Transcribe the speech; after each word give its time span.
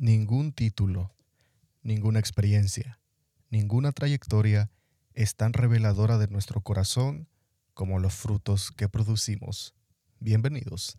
Ningún 0.00 0.52
título, 0.52 1.12
ninguna 1.82 2.20
experiencia, 2.20 3.00
ninguna 3.50 3.90
trayectoria 3.90 4.70
es 5.12 5.34
tan 5.34 5.52
reveladora 5.52 6.18
de 6.18 6.28
nuestro 6.28 6.60
corazón 6.60 7.26
como 7.74 7.98
los 7.98 8.14
frutos 8.14 8.70
que 8.70 8.88
producimos. 8.88 9.74
Bienvenidos. 10.20 10.98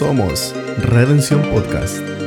Somos 0.00 0.54
Redención 0.78 1.42
Podcast. 1.50 2.19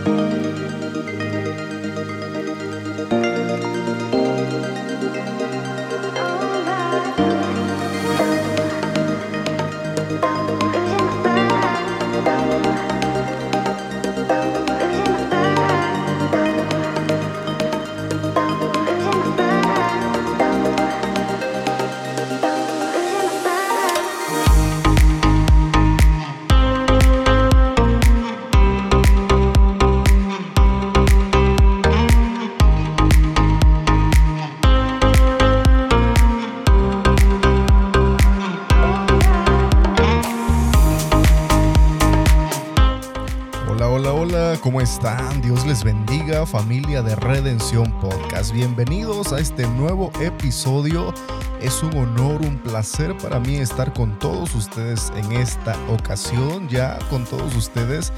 ¿Cómo 44.64 44.80
están? 44.80 45.42
Dios 45.42 45.66
les 45.66 45.84
bendiga, 45.84 46.46
familia 46.46 47.02
de 47.02 47.18
Redención 47.18 47.92
Podcast. 48.00 48.54
Bienvenidos 48.54 49.34
a 49.34 49.40
este 49.40 49.68
nuevo 49.68 50.10
episodio. 50.22 51.14
Es 51.60 51.84
un 51.84 51.94
honor, 51.98 52.42
un 52.42 52.58
placer 52.60 53.18
para 53.18 53.42
mí 53.42 53.58
estar 53.58 53.92
con 53.92 54.18
todos 54.20 54.56
ustedes 54.56 55.12
en 55.18 55.34
esta 55.34 55.76
ocasión, 55.90 56.70
ya 56.70 56.98
con 57.10 57.26
todos 57.26 57.54
ustedes 57.58 58.14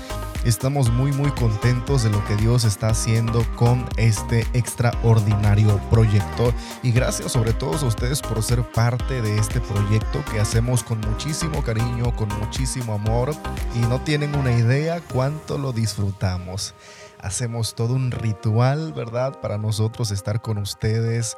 Estamos 0.45 0.91
muy 0.91 1.11
muy 1.11 1.31
contentos 1.31 2.03
de 2.03 2.11
lo 2.11 2.23
que 2.25 2.35
Dios 2.35 2.66
está 2.66 2.89
haciendo 2.89 3.44
con 3.56 3.83
este 3.97 4.41
extraordinario 4.53 5.79
proyecto 5.89 6.53
y 6.83 6.91
gracias 6.91 7.31
sobre 7.31 7.51
todo 7.51 7.73
a 7.73 7.88
ustedes 7.88 8.22
por 8.22 8.44
ser 8.44 8.61
parte 8.61 9.23
de 9.23 9.39
este 9.39 9.59
proyecto 9.59 10.23
que 10.31 10.39
hacemos 10.39 10.83
con 10.83 11.01
muchísimo 11.01 11.63
cariño, 11.63 12.16
con 12.16 12.29
muchísimo 12.39 12.94
amor 12.94 13.33
y 13.73 13.79
no 13.79 14.01
tienen 14.01 14.35
una 14.35 14.51
idea 14.51 15.01
cuánto 15.11 15.57
lo 15.57 15.72
disfrutamos. 15.72 16.75
Hacemos 17.19 17.73
todo 17.73 17.95
un 17.95 18.12
ritual, 18.12 18.94
¿verdad? 18.94 19.41
Para 19.41 19.57
nosotros 19.57 20.12
estar 20.12 20.44
con 20.44 20.59
ustedes 20.59 21.38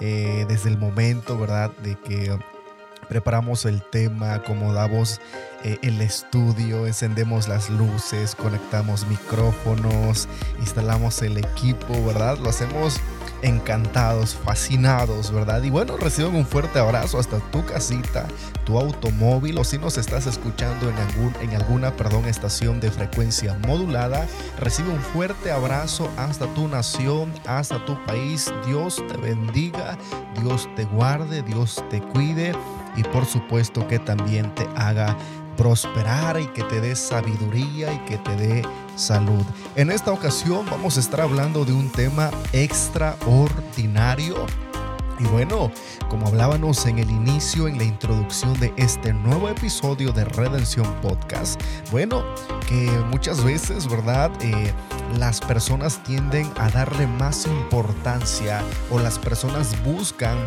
eh, 0.00 0.46
desde 0.48 0.70
el 0.70 0.78
momento, 0.78 1.38
¿verdad? 1.38 1.70
De 1.82 1.96
que 2.00 2.38
preparamos 3.08 3.64
el 3.64 3.82
tema, 3.82 4.34
acomodamos 4.34 5.20
eh, 5.64 5.78
el 5.82 6.00
estudio, 6.00 6.86
encendemos 6.86 7.48
las 7.48 7.68
luces, 7.70 8.34
conectamos 8.34 9.06
micrófonos, 9.06 10.28
instalamos 10.60 11.20
el 11.22 11.38
equipo, 11.38 12.04
¿verdad? 12.04 12.38
Lo 12.38 12.50
hacemos 12.50 13.00
encantados, 13.42 14.34
fascinados, 14.34 15.32
¿verdad? 15.32 15.62
Y 15.62 15.70
bueno, 15.70 15.96
reciben 15.96 16.34
un 16.34 16.46
fuerte 16.46 16.78
abrazo 16.78 17.18
hasta 17.18 17.38
tu 17.50 17.64
casita, 17.64 18.26
tu 18.64 18.78
automóvil 18.78 19.58
o 19.58 19.64
si 19.64 19.78
nos 19.78 19.96
estás 19.96 20.26
escuchando 20.26 20.88
en, 20.88 20.96
algún, 20.96 21.34
en 21.40 21.54
alguna 21.54 21.92
perdón, 21.92 22.26
estación 22.26 22.80
de 22.80 22.90
frecuencia 22.90 23.56
modulada, 23.66 24.26
recibe 24.58 24.90
un 24.90 25.00
fuerte 25.00 25.50
abrazo 25.50 26.10
hasta 26.16 26.46
tu 26.54 26.68
nación, 26.68 27.32
hasta 27.46 27.84
tu 27.84 28.02
país. 28.04 28.52
Dios 28.66 29.02
te 29.08 29.16
bendiga, 29.16 29.96
Dios 30.40 30.68
te 30.76 30.84
guarde, 30.84 31.42
Dios 31.42 31.82
te 31.90 32.00
cuide 32.00 32.52
y 32.96 33.02
por 33.04 33.26
supuesto 33.26 33.86
que 33.86 33.98
también 33.98 34.54
te 34.54 34.68
haga 34.76 35.16
prosperar 35.56 36.40
y 36.40 36.46
que 36.48 36.62
te 36.62 36.80
dé 36.80 36.94
sabiduría 36.94 37.92
y 37.92 37.98
que 38.00 38.16
te 38.18 38.36
dé 38.36 38.62
salud. 38.94 39.44
En 39.74 39.90
esta 39.90 40.12
ocasión 40.12 40.64
vamos 40.70 40.96
a 40.96 41.00
estar 41.00 41.20
hablando 41.20 41.64
de 41.64 41.72
un 41.72 41.90
tema 41.90 42.30
extraordinario. 42.52 44.46
Y 45.18 45.24
bueno, 45.24 45.70
como 46.08 46.28
hablábamos 46.28 46.86
en 46.86 46.98
el 46.98 47.10
inicio, 47.10 47.66
en 47.66 47.78
la 47.78 47.84
introducción 47.84 48.58
de 48.60 48.72
este 48.76 49.12
nuevo 49.12 49.48
episodio 49.48 50.12
de 50.12 50.24
Redención 50.24 50.86
Podcast, 51.02 51.60
bueno, 51.90 52.24
que 52.68 52.88
muchas 53.10 53.42
veces, 53.42 53.88
¿verdad? 53.88 54.30
Eh, 54.40 54.72
las 55.18 55.40
personas 55.40 56.00
tienden 56.04 56.48
a 56.56 56.70
darle 56.70 57.06
más 57.06 57.46
importancia 57.46 58.62
o 58.90 59.00
las 59.00 59.18
personas 59.18 59.74
buscan 59.82 60.38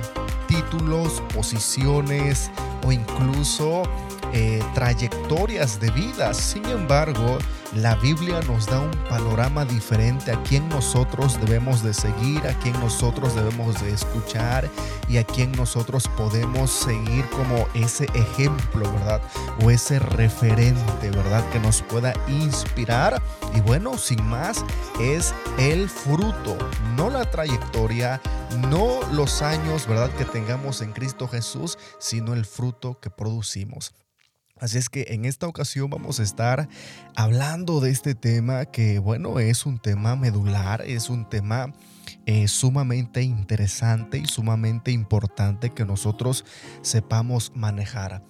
títulos, 0.48 1.22
posiciones 1.34 2.50
o 2.86 2.92
incluso 2.92 3.84
eh, 4.34 4.64
trayectorias 4.74 5.80
de 5.80 5.92
vida. 5.92 6.34
Sin 6.34 6.66
embargo, 6.66 7.38
la 7.76 7.96
Biblia 7.96 8.42
nos 8.48 8.66
da 8.66 8.82
un 8.82 8.92
panorama 9.10 9.64
diferente 9.64 10.32
a 10.32 10.44
quien 10.44 10.68
nosotros 10.68 11.40
debemos 11.40 11.82
de 11.82 11.94
seguir, 11.94 12.46
a 12.46 12.54
quien 12.60 12.78
nosotros 12.82 13.34
debemos 13.34 13.82
de 13.82 13.94
escuchar 13.94 14.70
y 15.08 15.18
a 15.18 15.24
quien 15.24 15.54
nosotros 15.54 16.10
podemos 16.18 16.70
seguir 16.70 17.26
como 17.30 17.68
ese 17.74 18.06
ejemplo, 18.14 18.92
¿verdad? 18.92 19.22
O 19.64 19.72
ese 19.72 20.00
referente, 20.00 21.12
¿verdad? 21.12 21.50
Que 21.52 21.60
nos 21.60 21.82
pueda 21.82 22.14
inspirar. 22.28 23.22
Y 23.56 23.62
bueno, 23.62 23.98
sin 23.98 24.22
más, 24.26 24.66
es 25.00 25.34
el 25.58 25.90
fruto, 25.90 26.58
no 26.98 27.10
la 27.10 27.30
trayectoria, 27.32 28.22
no 28.70 29.00
los 29.14 29.42
años, 29.42 29.88
¿verdad? 29.88 30.10
Que 30.18 30.26
tengamos 30.26 30.82
en 30.82 30.92
Cristo 30.92 31.28
Jesús, 31.28 31.78
sino 32.00 32.34
el 32.34 32.46
fruto 32.46 33.00
que 33.00 33.10
producimos. 33.10 33.94
Así 34.62 34.78
es 34.78 34.90
que 34.90 35.08
en 35.10 35.26
esta 35.26 35.48
ocasión 35.48 35.90
vamos 35.90 36.20
a 36.20 36.24
estar 36.24 36.70
hablando 37.16 37.80
de 37.80 37.90
este 37.90 38.14
tema 38.14 38.66
que, 38.66 39.00
bueno, 39.00 39.40
es 39.40 39.66
un 39.66 39.80
tema 39.80 40.16
medular, 40.16 40.84
es 40.86 41.10
un 41.10 41.28
tema 41.28 41.74
eh, 42.28 42.48
sumamente 42.48 43.24
interesante 43.24 44.20
y 44.20 44.26
sumamente 44.28 44.92
importante 44.92 45.72
que 45.72 45.84
nosotros 45.84 46.46
sepamos 46.84 47.52
manejar. 47.56 48.22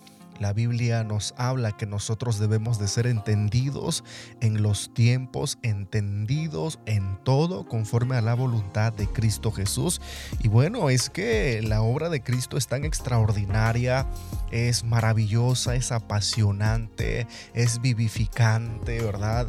La 0.41 0.53
Biblia 0.53 1.03
nos 1.03 1.35
habla 1.37 1.77
que 1.77 1.85
nosotros 1.85 2.39
debemos 2.39 2.79
de 2.79 2.87
ser 2.87 3.05
entendidos 3.05 4.03
en 4.39 4.63
los 4.63 4.91
tiempos, 4.91 5.59
entendidos 5.61 6.79
en 6.87 7.19
todo 7.23 7.67
conforme 7.67 8.15
a 8.15 8.21
la 8.21 8.33
voluntad 8.33 8.91
de 8.91 9.05
Cristo 9.05 9.51
Jesús. 9.51 10.01
Y 10.39 10.47
bueno, 10.47 10.89
es 10.89 11.11
que 11.11 11.61
la 11.61 11.83
obra 11.83 12.09
de 12.09 12.23
Cristo 12.23 12.57
es 12.57 12.65
tan 12.65 12.85
extraordinaria, 12.85 14.07
es 14.49 14.83
maravillosa, 14.83 15.75
es 15.75 15.91
apasionante, 15.91 17.27
es 17.53 17.79
vivificante, 17.79 18.99
¿verdad? 18.99 19.47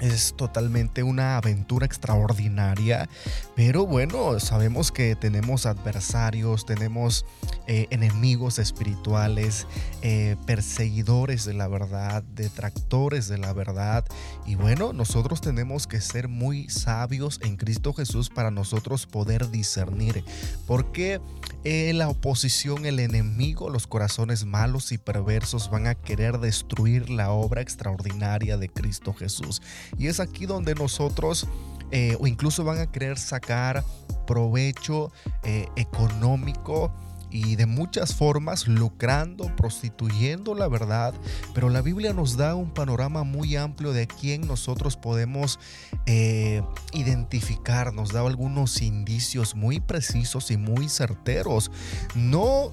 Es 0.00 0.34
totalmente 0.36 1.02
una 1.02 1.36
aventura 1.36 1.86
extraordinaria, 1.86 3.08
pero 3.56 3.86
bueno, 3.86 4.38
sabemos 4.40 4.92
que 4.92 5.16
tenemos 5.16 5.66
adversarios, 5.66 6.66
tenemos 6.66 7.24
eh, 7.66 7.86
enemigos 7.90 8.58
espirituales, 8.58 9.66
eh, 10.02 10.36
perseguidores 10.46 11.44
de 11.44 11.54
la 11.54 11.68
verdad, 11.68 12.22
detractores 12.22 13.28
de 13.28 13.38
la 13.38 13.52
verdad, 13.52 14.04
y 14.46 14.54
bueno, 14.54 14.92
nosotros 14.92 15.40
tenemos 15.40 15.86
que 15.86 16.00
ser 16.00 16.28
muy 16.28 16.68
sabios 16.68 17.40
en 17.42 17.56
Cristo 17.56 17.92
Jesús 17.92 18.30
para 18.30 18.50
nosotros 18.50 19.06
poder 19.06 19.50
discernir, 19.50 20.24
porque 20.66 21.20
eh, 21.64 21.92
la 21.92 22.08
oposición, 22.08 22.86
el 22.86 23.00
enemigo, 23.00 23.68
los 23.68 23.86
corazones 23.86 24.44
malos 24.44 24.92
y 24.92 24.98
perversos 24.98 25.70
van 25.70 25.86
a 25.86 25.94
querer 25.94 26.38
destruir 26.38 27.10
la 27.10 27.30
obra 27.30 27.60
extraordinaria 27.60 28.56
de 28.56 28.68
Cristo 28.68 29.12
Jesús. 29.12 29.60
Y 29.96 30.08
es 30.08 30.20
aquí 30.20 30.46
donde 30.46 30.74
nosotros, 30.74 31.46
eh, 31.90 32.16
o 32.20 32.26
incluso 32.26 32.64
van 32.64 32.78
a 32.78 32.90
querer 32.90 33.18
sacar 33.18 33.84
provecho 34.26 35.10
eh, 35.42 35.68
económico 35.76 36.92
y 37.30 37.56
de 37.56 37.66
muchas 37.66 38.14
formas 38.14 38.66
lucrando, 38.66 39.54
prostituyendo 39.56 40.54
la 40.54 40.68
verdad, 40.68 41.14
pero 41.54 41.68
la 41.68 41.82
Biblia 41.82 42.12
nos 42.12 42.36
da 42.36 42.54
un 42.54 42.70
panorama 42.70 43.22
muy 43.22 43.56
amplio 43.56 43.92
de 43.92 44.06
quién 44.06 44.46
nosotros 44.46 44.96
podemos 44.96 45.58
eh, 46.06 46.62
identificar, 46.92 47.92
nos 47.92 48.12
da 48.12 48.20
algunos 48.20 48.80
indicios 48.82 49.54
muy 49.54 49.80
precisos 49.80 50.50
y 50.50 50.56
muy 50.56 50.88
certeros. 50.88 51.70
No 52.14 52.72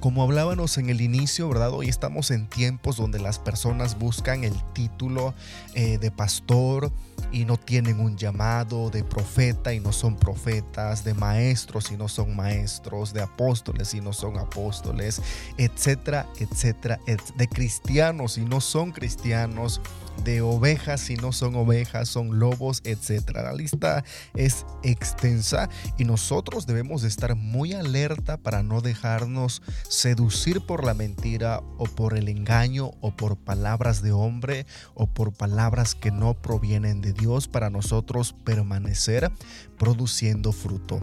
como 0.00 0.22
hablábamos 0.22 0.78
en 0.78 0.88
el 0.88 1.02
inicio, 1.02 1.48
¿verdad? 1.48 1.72
Hoy 1.72 1.88
estamos 1.88 2.30
en 2.30 2.48
tiempos 2.48 2.96
donde 2.96 3.20
las 3.20 3.38
personas 3.38 3.98
buscan 3.98 4.44
el 4.44 4.54
título 4.72 5.34
eh, 5.74 5.98
de 5.98 6.10
pastor 6.10 6.90
y 7.32 7.44
no 7.44 7.56
tienen 7.56 8.00
un 8.00 8.16
llamado 8.16 8.90
de 8.90 9.04
profeta 9.04 9.72
y 9.72 9.80
no 9.80 9.92
son 9.92 10.16
profetas, 10.16 11.04
de 11.04 11.14
maestros 11.14 11.90
y 11.90 11.96
no 11.96 12.08
son 12.08 12.34
maestros, 12.34 13.12
de 13.12 13.22
apóstoles 13.22 13.94
y 13.94 14.00
no 14.00 14.12
son 14.12 14.38
apóstoles, 14.38 15.22
etcétera, 15.56 16.26
etcétera, 16.38 16.98
de 17.36 17.48
cristianos 17.48 18.38
y 18.38 18.44
no 18.44 18.60
son 18.60 18.92
cristianos 18.92 19.80
de 20.24 20.42
ovejas 20.42 21.00
si 21.00 21.16
no 21.16 21.32
son 21.32 21.54
ovejas, 21.54 22.08
son 22.08 22.38
lobos, 22.38 22.82
etc. 22.84 23.30
La 23.34 23.54
lista 23.54 24.04
es 24.34 24.66
extensa 24.82 25.70
y 25.96 26.04
nosotros 26.04 26.66
debemos 26.66 27.02
de 27.02 27.08
estar 27.08 27.36
muy 27.36 27.72
alerta 27.72 28.36
para 28.36 28.62
no 28.62 28.80
dejarnos 28.82 29.62
seducir 29.88 30.60
por 30.66 30.84
la 30.84 30.94
mentira 30.94 31.62
o 31.78 31.84
por 31.84 32.18
el 32.18 32.28
engaño 32.28 32.90
o 33.00 33.16
por 33.16 33.36
palabras 33.38 34.02
de 34.02 34.12
hombre 34.12 34.66
o 34.94 35.06
por 35.06 35.32
palabras 35.32 35.94
que 35.94 36.10
no 36.10 36.34
provienen 36.34 37.00
de 37.00 37.12
Dios 37.12 37.19
para 37.48 37.70
nosotros 37.70 38.34
permanecer 38.44 39.30
produciendo 39.78 40.52
fruto. 40.52 41.00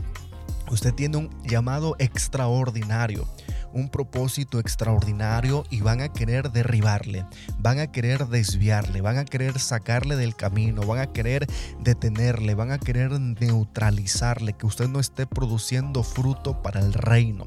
Usted 0.70 0.94
tiene 0.94 1.18
un 1.18 1.30
llamado 1.44 1.96
extraordinario 2.00 3.28
un 3.74 3.90
propósito 3.90 4.60
extraordinario 4.60 5.64
y 5.70 5.82
van 5.82 6.02
a 6.02 6.12
querer 6.12 6.52
derribarle, 6.52 7.26
van 7.60 7.80
a 7.80 7.92
querer 7.92 8.28
desviarle, 8.28 9.02
van 9.02 9.18
a 9.18 9.26
querer 9.26 9.60
sacarle 9.60 10.16
del 10.16 10.36
camino, 10.36 10.82
van 10.82 11.00
a 11.00 11.08
querer 11.08 11.46
detenerle, 11.84 12.56
van 12.56 12.72
a 12.72 12.80
querer 12.80 13.12
neutralizarle, 13.20 14.54
que 14.54 14.66
usted 14.66 14.88
no 14.88 15.00
esté 15.00 15.28
produciendo 15.28 16.02
fruto 16.02 16.62
para 16.62 16.80
el 16.80 16.94
reino 16.94 17.46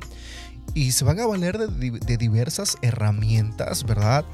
y 0.75 0.93
se 0.93 1.05
van 1.05 1.19
a 1.19 1.27
valer 1.27 1.59
de, 1.59 2.17
diversas 2.17 2.77
herramientas, 2.83 3.85
¿verdad? 3.85 4.25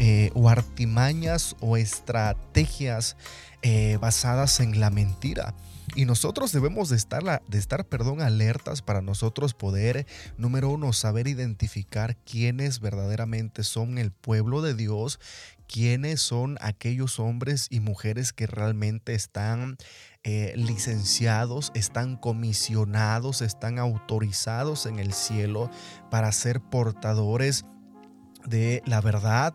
Eh, 0.00 0.30
o 0.34 0.48
artimañas 0.48 1.54
o 1.60 1.76
estrategias 1.76 3.16
eh, 3.66 3.96
basadas 3.98 4.60
en 4.60 4.78
la 4.78 4.90
mentira. 4.90 5.54
Y 5.94 6.04
nosotros 6.04 6.52
debemos 6.52 6.90
de 6.90 6.96
estar, 6.96 7.42
de 7.48 7.58
estar 7.58 7.86
perdón, 7.86 8.20
alertas 8.20 8.82
para 8.82 9.00
nosotros 9.00 9.54
poder, 9.54 10.06
número 10.36 10.68
uno, 10.68 10.92
saber 10.92 11.28
identificar 11.28 12.14
quiénes 12.26 12.80
verdaderamente 12.80 13.64
son 13.64 13.96
el 13.96 14.12
pueblo 14.12 14.60
de 14.60 14.74
Dios, 14.74 15.18
quiénes 15.66 16.20
son 16.20 16.58
aquellos 16.60 17.18
hombres 17.18 17.68
y 17.70 17.80
mujeres 17.80 18.34
que 18.34 18.46
realmente 18.46 19.14
están 19.14 19.78
eh, 20.24 20.52
licenciados, 20.56 21.72
están 21.74 22.16
comisionados, 22.16 23.40
están 23.40 23.78
autorizados 23.78 24.84
en 24.84 24.98
el 24.98 25.14
cielo 25.14 25.70
para 26.10 26.30
ser 26.32 26.60
portadores 26.60 27.64
de 28.44 28.82
la 28.84 29.00
verdad, 29.00 29.54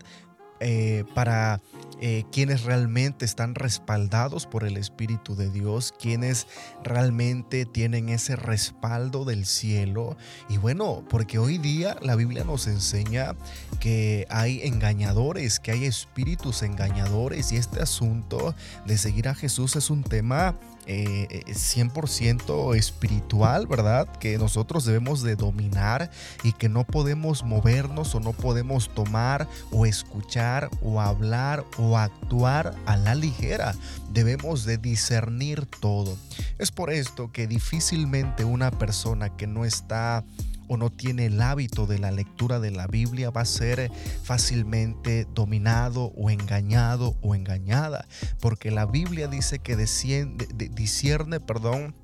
eh, 0.60 1.06
para 1.14 1.62
eh, 2.02 2.24
quienes 2.32 2.64
realmente 2.64 3.26
están 3.26 3.56
respaldados 3.56 4.46
por 4.46 4.64
el 4.64 4.78
Espíritu 4.78 5.36
de 5.36 5.50
Dios, 5.50 5.94
quienes 6.00 6.48
realmente 6.84 7.66
tienen 7.66 8.08
ese 8.08 8.38
respaldo 8.38 9.26
del 9.26 9.46
cielo. 9.46 10.16
Y 10.48 10.58
bueno, 10.58 11.04
porque 11.10 11.40
hoy 11.40 11.58
día 11.58 11.98
la 12.02 12.16
Biblia 12.16 12.46
nos 12.46 12.68
enseña 12.68 13.36
que 13.82 14.28
hay 14.30 14.62
engañadores, 14.64 15.60
que 15.60 15.72
hay 15.72 15.86
espíritus 15.86 16.64
engañadores 16.64 17.52
y 17.52 17.58
este 17.58 17.82
asunto 17.82 18.56
de 18.86 18.98
seguir 18.98 19.28
a 19.28 19.36
Jesús 19.36 19.76
es 19.76 19.90
un 19.90 20.04
tema 20.04 20.56
100% 20.90 22.74
eh, 22.74 22.78
espiritual, 22.78 23.68
¿verdad? 23.68 24.08
Que 24.18 24.38
nosotros 24.38 24.86
debemos 24.86 25.22
de 25.22 25.36
dominar 25.36 26.10
y 26.44 26.54
que 26.54 26.70
no 26.70 26.84
podemos 26.84 27.44
movernos 27.44 28.16
o 28.16 28.20
no 28.20 28.34
podemos 28.34 28.90
tomar 28.90 29.48
o 29.72 29.86
escuchar 29.86 30.70
o 30.82 31.00
hablar 31.00 31.64
o 31.78 31.98
actuar 31.98 32.76
a 32.86 32.98
la 32.98 33.16
ligera. 33.16 33.76
Debemos 34.12 34.66
de 34.66 34.78
discernir 34.78 35.66
todo. 35.80 36.18
Es 36.58 36.72
por 36.72 36.92
esto 36.92 37.32
que 37.32 37.48
difícilmente 37.48 38.44
una 38.44 38.72
persona 38.72 39.30
que 39.36 39.48
no 39.48 39.66
está 39.66 40.24
o 40.70 40.78
no 40.78 40.90
tiene 40.90 41.26
el 41.26 41.42
hábito 41.42 41.86
de 41.86 42.00
la 42.00 42.12
lectura 42.12 42.60
de 42.60 42.72
la 42.72 42.88
Biblia 42.88 43.32
va 43.32 43.42
a 43.42 43.46
ser 43.46 43.92
fácilmente 44.24 45.28
dominado 45.34 46.14
o 46.16 46.30
engañado 46.30 47.18
o 47.22 47.36
engañada, 47.36 48.06
porque 48.40 48.72
la 48.72 48.86
Biblia 48.86 49.28
dice 49.28 49.60
que 49.60 49.76
discierne, 49.76 51.40
perdón, 51.40 51.96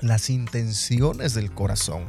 las 0.00 0.30
intenciones 0.30 1.34
del 1.34 1.52
corazón. 1.52 2.04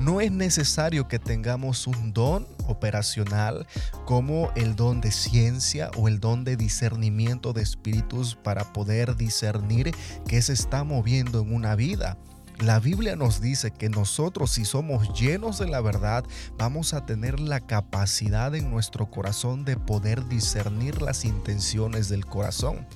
No 0.00 0.20
es 0.20 0.32
necesario 0.32 1.08
que 1.08 1.18
tengamos 1.18 1.86
un 1.86 2.12
don 2.12 2.46
operacional 2.66 3.66
como 4.04 4.50
el 4.56 4.76
don 4.76 5.00
de 5.00 5.12
ciencia 5.12 5.90
o 5.96 6.08
el 6.08 6.20
don 6.20 6.44
de 6.44 6.56
discernimiento 6.56 7.52
de 7.52 7.62
espíritus 7.62 8.34
para 8.34 8.72
poder 8.72 9.16
discernir 9.16 9.94
qué 10.26 10.42
se 10.42 10.52
está 10.52 10.84
moviendo 10.84 11.40
en 11.40 11.54
una 11.54 11.76
vida. 11.76 12.18
La 12.60 12.80
Biblia 12.80 13.16
nos 13.16 13.42
dice 13.42 13.70
que 13.70 13.90
nosotros 13.90 14.50
si 14.52 14.64
somos 14.64 15.12
llenos 15.12 15.58
de 15.58 15.68
la 15.68 15.82
verdad, 15.82 16.24
vamos 16.56 16.94
a 16.94 17.04
tener 17.04 17.38
la 17.38 17.60
capacidad 17.60 18.54
en 18.54 18.70
nuestro 18.70 19.10
corazón 19.10 19.66
de 19.66 19.76
poder 19.76 20.26
discernir 20.26 21.02
las 21.02 21.26
intenciones 21.26 22.08
del 22.08 22.24
corazón. 22.24 22.86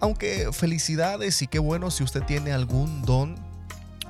Aunque 0.00 0.50
felicidades 0.52 1.40
y 1.40 1.46
qué 1.46 1.58
bueno 1.58 1.90
si 1.90 2.04
usted 2.04 2.22
tiene 2.24 2.52
algún 2.52 3.02
don 3.02 3.36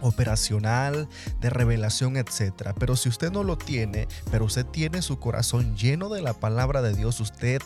operacional, 0.00 1.08
de 1.40 1.50
revelación, 1.50 2.16
etcétera. 2.16 2.74
Pero 2.74 2.96
si 2.96 3.08
usted 3.08 3.30
no 3.30 3.44
lo 3.44 3.56
tiene, 3.58 4.08
pero 4.30 4.44
usted 4.44 4.66
tiene 4.66 5.02
su 5.02 5.18
corazón 5.18 5.76
lleno 5.76 6.08
de 6.08 6.22
la 6.22 6.34
palabra 6.34 6.82
de 6.82 6.94
Dios, 6.94 7.20
usted 7.20 7.60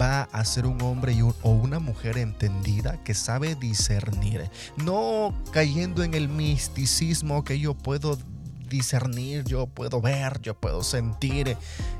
va 0.00 0.22
a 0.32 0.44
ser 0.44 0.66
un 0.66 0.80
hombre 0.82 1.16
o 1.42 1.50
una 1.50 1.78
mujer 1.78 2.18
entendida 2.18 3.02
que 3.04 3.14
sabe 3.14 3.54
discernir, 3.54 4.50
no 4.76 5.34
cayendo 5.52 6.02
en 6.02 6.14
el 6.14 6.28
misticismo 6.28 7.44
que 7.44 7.58
yo 7.58 7.74
puedo 7.74 8.18
discernir, 8.68 9.44
yo 9.44 9.66
puedo 9.66 10.00
ver, 10.00 10.40
yo 10.40 10.54
puedo 10.54 10.82
sentir, 10.82 11.56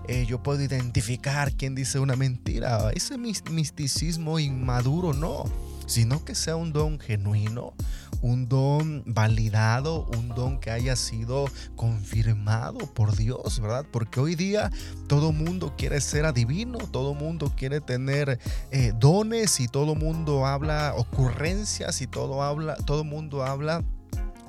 eh, 0.08 0.26
yo 0.26 0.42
puedo 0.42 0.62
identificar 0.62 1.52
quién 1.52 1.74
dice 1.74 1.98
una 1.98 2.16
mentira. 2.16 2.90
Ese 2.92 3.16
misticismo 3.18 4.38
inmaduro 4.38 5.12
no, 5.12 5.44
sino 5.86 6.24
que 6.24 6.34
sea 6.34 6.56
un 6.56 6.72
don 6.72 6.98
genuino, 6.98 7.74
un 8.20 8.48
don 8.48 9.02
validado, 9.06 10.06
un 10.16 10.28
don 10.28 10.58
que 10.58 10.70
haya 10.70 10.96
sido 10.96 11.46
confirmado 11.76 12.78
por 12.78 13.16
Dios, 13.16 13.60
¿verdad? 13.60 13.86
Porque 13.90 14.20
hoy 14.20 14.34
día 14.34 14.70
todo 15.06 15.32
mundo 15.32 15.74
quiere 15.76 16.00
ser 16.00 16.24
adivino, 16.24 16.78
todo 16.78 17.14
mundo 17.14 17.52
quiere 17.56 17.80
tener 17.80 18.38
eh, 18.70 18.92
dones 18.98 19.60
y 19.60 19.68
todo 19.68 19.94
mundo 19.94 20.46
habla 20.46 20.94
ocurrencias 20.96 22.00
y 22.00 22.06
todo 22.06 22.42
habla, 22.42 22.76
todo 22.76 23.04
mundo 23.04 23.44
habla 23.44 23.84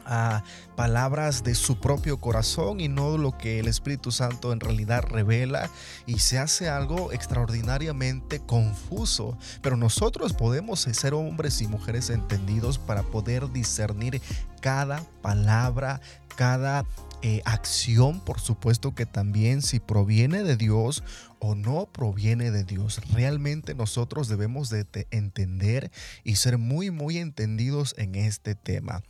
a 0.08 0.44
palabras 0.76 1.44
de 1.44 1.54
su 1.54 1.80
propio 1.80 2.20
corazón 2.20 2.80
y 2.80 2.88
no 2.88 3.18
lo 3.18 3.38
que 3.38 3.60
el 3.60 3.68
Espíritu 3.68 4.12
Santo 4.12 4.54
en 4.54 4.60
realidad 4.60 5.04
revela 5.04 5.70
y 6.06 6.20
se 6.20 6.40
hace 6.40 6.70
algo 6.70 7.12
extraordinariamente 7.12 8.40
confuso. 8.40 9.38
Pero 9.62 9.78
nosotros 9.78 10.34
podemos 10.34 10.80
ser 10.80 11.14
hombres 11.14 11.62
y 11.62 11.68
mujeres 11.68 12.10
entendidos 12.10 12.80
para 12.80 13.04
poder 13.04 13.52
discernir 13.52 14.22
cada 14.62 15.04
palabra, 15.22 16.02
cada 16.36 16.86
eh, 17.24 17.42
acción, 17.46 18.20
por 18.20 18.40
supuesto 18.40 18.94
que 18.94 19.06
también 19.06 19.62
si 19.62 19.80
proviene 19.80 20.44
de 20.44 20.56
Dios 20.56 21.04
o 21.40 21.56
no 21.56 21.88
proviene 21.92 22.52
de 22.52 22.64
Dios. 22.64 23.02
Realmente 23.12 23.74
nosotros 23.76 24.28
debemos 24.28 24.70
de 24.70 24.86
entender 25.12 25.92
y 26.24 26.36
ser 26.36 26.58
muy, 26.58 26.92
muy 26.92 27.18
entendidos 27.18 27.96
en 27.98 28.16
este 28.16 28.56
tema. 28.56 29.04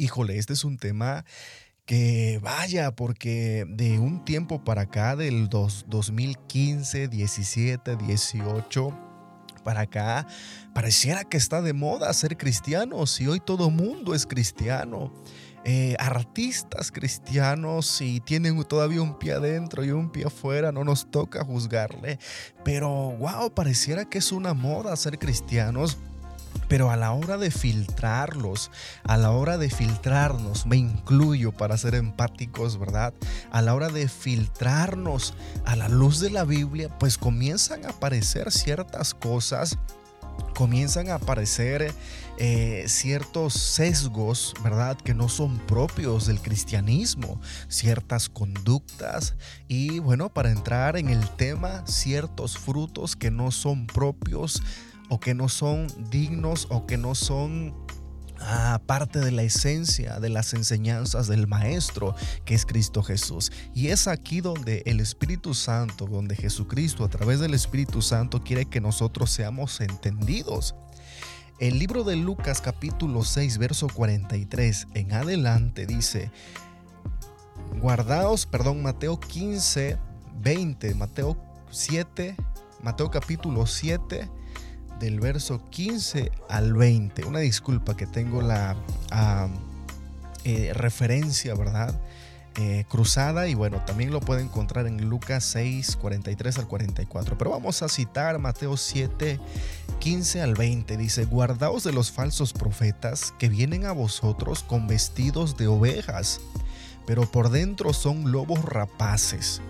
Híjole, 0.00 0.38
este 0.38 0.54
es 0.54 0.64
un 0.64 0.78
tema 0.78 1.26
que 1.84 2.40
vaya, 2.42 2.96
porque 2.96 3.66
de 3.68 3.98
un 3.98 4.24
tiempo 4.24 4.64
para 4.64 4.82
acá, 4.82 5.14
del 5.14 5.50
2015, 5.50 7.06
17, 7.06 7.96
18, 7.96 8.98
para 9.62 9.82
acá, 9.82 10.26
pareciera 10.74 11.24
que 11.24 11.36
está 11.36 11.60
de 11.60 11.74
moda 11.74 12.10
ser 12.14 12.38
cristiano, 12.38 13.04
si 13.04 13.26
hoy 13.26 13.40
todo 13.40 13.68
mundo 13.68 14.14
es 14.14 14.24
cristiano. 14.24 15.12
Eh, 15.66 15.94
artistas 15.98 16.90
cristianos 16.90 18.00
y 18.00 18.20
tienen 18.20 18.64
todavía 18.64 19.02
un 19.02 19.18
pie 19.18 19.32
adentro 19.32 19.84
y 19.84 19.90
un 19.90 20.10
pie 20.10 20.24
afuera, 20.24 20.72
no 20.72 20.82
nos 20.82 21.10
toca 21.10 21.44
juzgarle. 21.44 22.18
Pero 22.64 22.88
wow, 23.18 23.52
pareciera 23.52 24.06
que 24.06 24.16
es 24.16 24.32
una 24.32 24.54
moda 24.54 24.96
ser 24.96 25.18
cristianos. 25.18 25.98
Pero 26.68 26.90
a 26.90 26.96
la 26.96 27.12
hora 27.12 27.36
de 27.36 27.50
filtrarlos, 27.50 28.70
a 29.02 29.16
la 29.16 29.30
hora 29.30 29.58
de 29.58 29.70
filtrarnos, 29.70 30.66
me 30.66 30.76
incluyo 30.76 31.52
para 31.52 31.76
ser 31.76 31.94
empáticos, 31.94 32.78
¿verdad? 32.78 33.12
A 33.50 33.62
la 33.62 33.74
hora 33.74 33.88
de 33.88 34.08
filtrarnos 34.08 35.34
a 35.64 35.76
la 35.76 35.88
luz 35.88 36.20
de 36.20 36.30
la 36.30 36.44
Biblia, 36.44 36.88
pues 36.98 37.18
comienzan 37.18 37.84
a 37.86 37.90
aparecer 37.90 38.52
ciertas 38.52 39.14
cosas 39.14 39.78
comienzan 40.54 41.08
a 41.08 41.14
aparecer 41.14 41.92
eh, 42.38 42.84
ciertos 42.86 43.54
sesgos, 43.54 44.54
¿verdad? 44.62 44.96
Que 44.96 45.14
no 45.14 45.28
son 45.28 45.58
propios 45.60 46.26
del 46.26 46.40
cristianismo, 46.40 47.40
ciertas 47.68 48.28
conductas 48.28 49.34
y 49.68 49.98
bueno, 49.98 50.32
para 50.32 50.50
entrar 50.50 50.96
en 50.96 51.08
el 51.08 51.28
tema, 51.30 51.86
ciertos 51.86 52.58
frutos 52.58 53.16
que 53.16 53.30
no 53.30 53.50
son 53.50 53.86
propios 53.86 54.62
o 55.10 55.20
que 55.20 55.34
no 55.34 55.50
son 55.50 55.86
dignos 56.10 56.66
o 56.70 56.86
que 56.86 56.96
no 56.96 57.14
son 57.14 57.74
Ah, 58.42 58.80
parte 58.86 59.18
de 59.18 59.32
la 59.32 59.42
esencia 59.42 60.18
de 60.18 60.30
las 60.30 60.54
enseñanzas 60.54 61.28
del 61.28 61.46
Maestro, 61.46 62.14
que 62.46 62.54
es 62.54 62.64
Cristo 62.64 63.02
Jesús. 63.02 63.52
Y 63.74 63.88
es 63.88 64.08
aquí 64.08 64.40
donde 64.40 64.82
el 64.86 65.00
Espíritu 65.00 65.52
Santo, 65.52 66.06
donde 66.06 66.34
Jesucristo 66.34 67.04
a 67.04 67.08
través 67.08 67.40
del 67.40 67.52
Espíritu 67.52 68.00
Santo 68.00 68.42
quiere 68.42 68.64
que 68.64 68.80
nosotros 68.80 69.30
seamos 69.30 69.80
entendidos. 69.82 70.74
El 71.58 71.78
libro 71.78 72.02
de 72.02 72.16
Lucas 72.16 72.62
capítulo 72.62 73.24
6, 73.24 73.58
verso 73.58 73.88
43 73.88 74.86
en 74.94 75.12
adelante 75.12 75.84
dice, 75.84 76.30
guardaos, 77.78 78.46
perdón, 78.46 78.82
Mateo 78.82 79.20
15, 79.20 79.98
20, 80.40 80.94
Mateo 80.94 81.36
7, 81.70 82.36
Mateo 82.82 83.10
capítulo 83.10 83.66
7, 83.66 84.30
del 85.00 85.18
verso 85.18 85.68
15 85.70 86.30
al 86.48 86.74
20. 86.74 87.24
Una 87.24 87.40
disculpa 87.40 87.96
que 87.96 88.06
tengo 88.06 88.42
la 88.42 88.76
eh, 90.44 90.72
referencia, 90.74 91.54
¿verdad? 91.54 91.98
Eh, 92.56 92.84
cruzada 92.88 93.46
y 93.46 93.54
bueno, 93.54 93.82
también 93.86 94.10
lo 94.10 94.20
puede 94.20 94.42
encontrar 94.42 94.86
en 94.86 95.08
Lucas 95.08 95.44
6, 95.44 95.96
43 95.96 96.58
al 96.58 96.66
44. 96.66 97.38
Pero 97.38 97.50
vamos 97.50 97.82
a 97.82 97.88
citar 97.88 98.38
Mateo 98.38 98.76
7, 98.76 99.40
15 99.98 100.42
al 100.42 100.54
20. 100.54 100.96
Dice, 100.96 101.24
guardaos 101.24 101.84
de 101.84 101.92
los 101.92 102.10
falsos 102.10 102.52
profetas 102.52 103.32
que 103.38 103.48
vienen 103.48 103.86
a 103.86 103.92
vosotros 103.92 104.62
con 104.62 104.86
vestidos 104.86 105.56
de 105.56 105.68
ovejas, 105.68 106.40
pero 107.06 107.30
por 107.30 107.50
dentro 107.50 107.92
son 107.92 108.30
lobos 108.32 108.62
rapaces. 108.64 109.62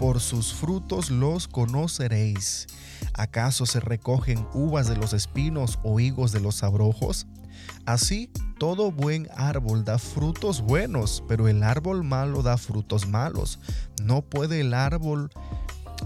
Por 0.00 0.20
sus 0.20 0.54
frutos 0.54 1.10
los 1.10 1.46
conoceréis. 1.46 2.68
¿Acaso 3.12 3.66
se 3.66 3.80
recogen 3.80 4.46
uvas 4.54 4.88
de 4.88 4.96
los 4.96 5.12
espinos 5.12 5.78
o 5.82 6.00
higos 6.00 6.32
de 6.32 6.40
los 6.40 6.62
abrojos? 6.62 7.26
Así, 7.84 8.30
todo 8.56 8.92
buen 8.92 9.28
árbol 9.36 9.84
da 9.84 9.98
frutos 9.98 10.62
buenos, 10.62 11.22
pero 11.28 11.48
el 11.48 11.62
árbol 11.62 12.02
malo 12.02 12.42
da 12.42 12.56
frutos 12.56 13.08
malos. 13.08 13.58
No 14.02 14.22
puede 14.22 14.62
el 14.62 14.72
árbol, 14.72 15.30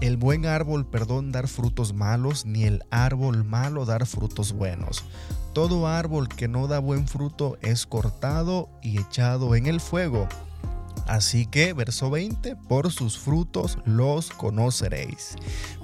el 0.01 0.17
buen 0.17 0.45
árbol, 0.45 0.85
perdón, 0.85 1.31
dar 1.31 1.47
frutos 1.47 1.93
malos, 1.93 2.45
ni 2.45 2.65
el 2.65 2.83
árbol 2.91 3.45
malo 3.45 3.85
dar 3.85 4.05
frutos 4.05 4.51
buenos. 4.51 5.05
Todo 5.53 5.87
árbol 5.87 6.27
que 6.27 6.49
no 6.49 6.67
da 6.67 6.79
buen 6.79 7.07
fruto 7.07 7.57
es 7.61 7.85
cortado 7.85 8.67
y 8.81 8.99
echado 8.99 9.55
en 9.55 9.67
el 9.67 9.79
fuego. 9.79 10.27
Así 11.05 11.45
que, 11.45 11.73
verso 11.73 12.09
20, 12.09 12.55
por 12.55 12.91
sus 12.91 13.17
frutos 13.17 13.77
los 13.85 14.31
conoceréis. 14.31 15.35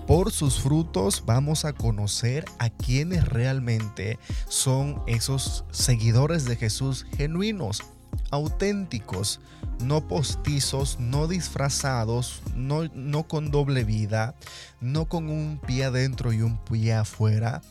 Por 0.08 0.32
sus 0.32 0.60
frutos 0.60 1.24
vamos 1.26 1.64
a 1.64 1.74
conocer 1.74 2.46
a 2.58 2.70
quienes 2.70 3.28
realmente 3.28 4.18
son 4.48 5.02
esos 5.08 5.64
seguidores 5.72 6.46
de 6.46 6.56
Jesús 6.56 7.06
genuinos, 7.16 7.84
auténticos, 8.32 9.40
no 9.80 10.08
postizos, 10.08 11.00
no 11.00 11.28
disfrazados, 11.28 12.42
no, 12.56 12.86
no 12.94 13.28
con 13.28 13.52
doble 13.52 13.84
vida, 13.84 14.36
no 14.80 15.06
con 15.06 15.30
un 15.30 15.60
pie 15.66 15.86
adentro 15.86 16.34
y 16.34 16.42
un 16.42 16.58
pie 16.58 16.94
afuera, 16.94 17.62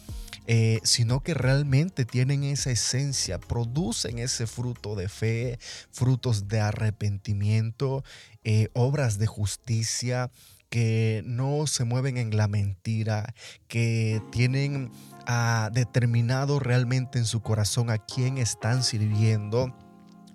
eh, 0.52 0.80
sino 0.82 1.20
que 1.20 1.32
realmente 1.32 2.04
tienen 2.04 2.42
esa 2.42 2.72
esencia, 2.72 3.38
producen 3.38 4.18
ese 4.18 4.48
fruto 4.48 4.96
de 4.96 5.08
fe, 5.08 5.60
frutos 5.92 6.48
de 6.48 6.58
arrepentimiento, 6.58 8.02
eh, 8.42 8.68
obras 8.72 9.20
de 9.20 9.28
justicia, 9.28 10.28
que 10.68 11.22
no 11.24 11.68
se 11.68 11.84
mueven 11.84 12.16
en 12.16 12.36
la 12.36 12.48
mentira, 12.48 13.32
que 13.68 14.20
tienen 14.32 14.90
ah, 15.24 15.70
determinado 15.72 16.58
realmente 16.58 17.20
en 17.20 17.26
su 17.26 17.42
corazón 17.42 17.88
a 17.88 17.98
quién 17.98 18.36
están 18.36 18.82
sirviendo 18.82 19.72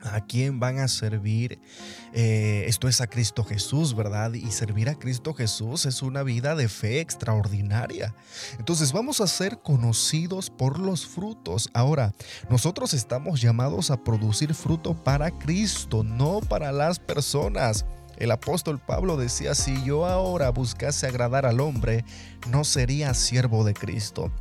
a 0.06 0.22
quién 0.22 0.60
van 0.60 0.80
a 0.80 0.88
servir. 0.88 1.60
Eh, 2.14 2.66
esto 2.68 2.88
es 2.88 3.02
a 3.02 3.08
Cristo 3.08 3.44
Jesús, 3.44 3.96
¿verdad? 3.96 4.34
Y 4.34 4.52
servir 4.52 4.90
a 4.90 4.96
Cristo 4.96 5.34
Jesús 5.34 5.86
es 5.86 6.02
una 6.02 6.24
vida 6.24 6.56
de 6.56 6.70
fe 6.70 7.00
extraordinaria. 7.00 8.14
Entonces 8.58 8.94
vamos 8.94 9.22
a 9.22 9.28
ser 9.28 9.60
conocidos 9.60 10.50
por 10.50 10.80
los 10.80 11.06
frutos. 11.06 11.70
Ahora, 11.74 12.14
nosotros 12.50 12.94
estamos 12.94 13.42
llamados 13.42 13.92
a 13.92 14.04
producir 14.04 14.54
fruto 14.54 14.94
para 14.94 15.32
Cristo, 15.32 16.04
no 16.04 16.40
para 16.42 16.72
las 16.72 17.00
personas. 17.00 17.86
El 18.18 18.32
apóstol 18.32 18.80
Pablo 18.80 19.18
decía, 19.18 19.56
si 19.56 19.84
yo 19.84 20.06
ahora 20.06 20.50
buscase 20.50 21.06
agradar 21.06 21.46
al 21.46 21.60
hombre, 21.60 22.06
no 22.50 22.64
sería 22.64 23.14
siervo 23.14 23.64
de 23.64 23.74
Cristo. 23.74 24.32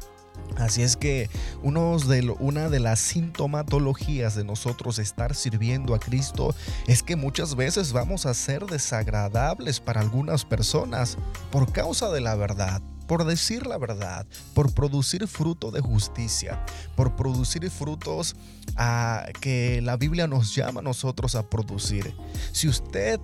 Así 0.56 0.82
es 0.82 0.96
que 0.96 1.28
de 1.62 2.34
una 2.38 2.68
de 2.68 2.80
las 2.80 3.00
sintomatologías 3.00 4.34
de 4.34 4.44
nosotros 4.44 4.98
estar 4.98 5.34
sirviendo 5.34 5.94
a 5.94 5.98
Cristo 5.98 6.54
es 6.86 7.02
que 7.02 7.16
muchas 7.16 7.56
veces 7.56 7.92
vamos 7.92 8.26
a 8.26 8.34
ser 8.34 8.66
desagradables 8.66 9.80
para 9.80 10.00
algunas 10.00 10.44
personas 10.44 11.16
por 11.50 11.72
causa 11.72 12.10
de 12.10 12.20
la 12.20 12.34
verdad 12.34 12.82
por 13.06 13.24
decir 13.24 13.66
la 13.66 13.78
verdad, 13.78 14.26
por 14.54 14.72
producir 14.72 15.26
fruto 15.28 15.70
de 15.70 15.80
justicia, 15.80 16.64
por 16.96 17.16
producir 17.16 17.68
frutos 17.70 18.34
a, 18.76 19.26
que 19.40 19.80
la 19.82 19.96
Biblia 19.96 20.26
nos 20.26 20.54
llama 20.54 20.80
a 20.80 20.82
nosotros 20.82 21.34
a 21.34 21.48
producir. 21.48 22.14
Si 22.52 22.68
usted 22.68 23.20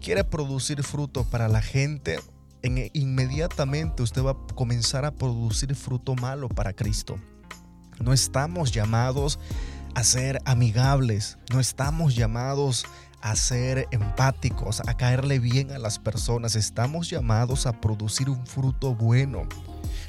quiere 0.00 0.24
producir 0.24 0.82
fruto 0.82 1.24
para 1.24 1.48
la 1.48 1.60
gente, 1.60 2.18
en, 2.62 2.90
inmediatamente 2.92 4.02
usted 4.02 4.22
va 4.22 4.32
a 4.32 4.54
comenzar 4.54 5.04
a 5.04 5.12
producir 5.12 5.74
fruto 5.74 6.14
malo 6.14 6.48
para 6.48 6.72
Cristo. 6.72 7.18
No 8.00 8.12
estamos 8.12 8.72
llamados 8.72 9.38
a 9.94 10.04
ser 10.04 10.40
amigables, 10.44 11.38
no 11.52 11.60
estamos 11.60 12.14
llamados 12.14 12.86
a 13.20 13.36
ser 13.36 13.86
empáticos, 13.90 14.80
a 14.80 14.94
caerle 14.94 15.38
bien 15.38 15.72
a 15.72 15.78
las 15.78 15.98
personas, 15.98 16.56
estamos 16.56 17.10
llamados 17.10 17.66
a 17.66 17.80
producir 17.80 18.30
un 18.30 18.46
fruto 18.46 18.94
bueno. 18.94 19.42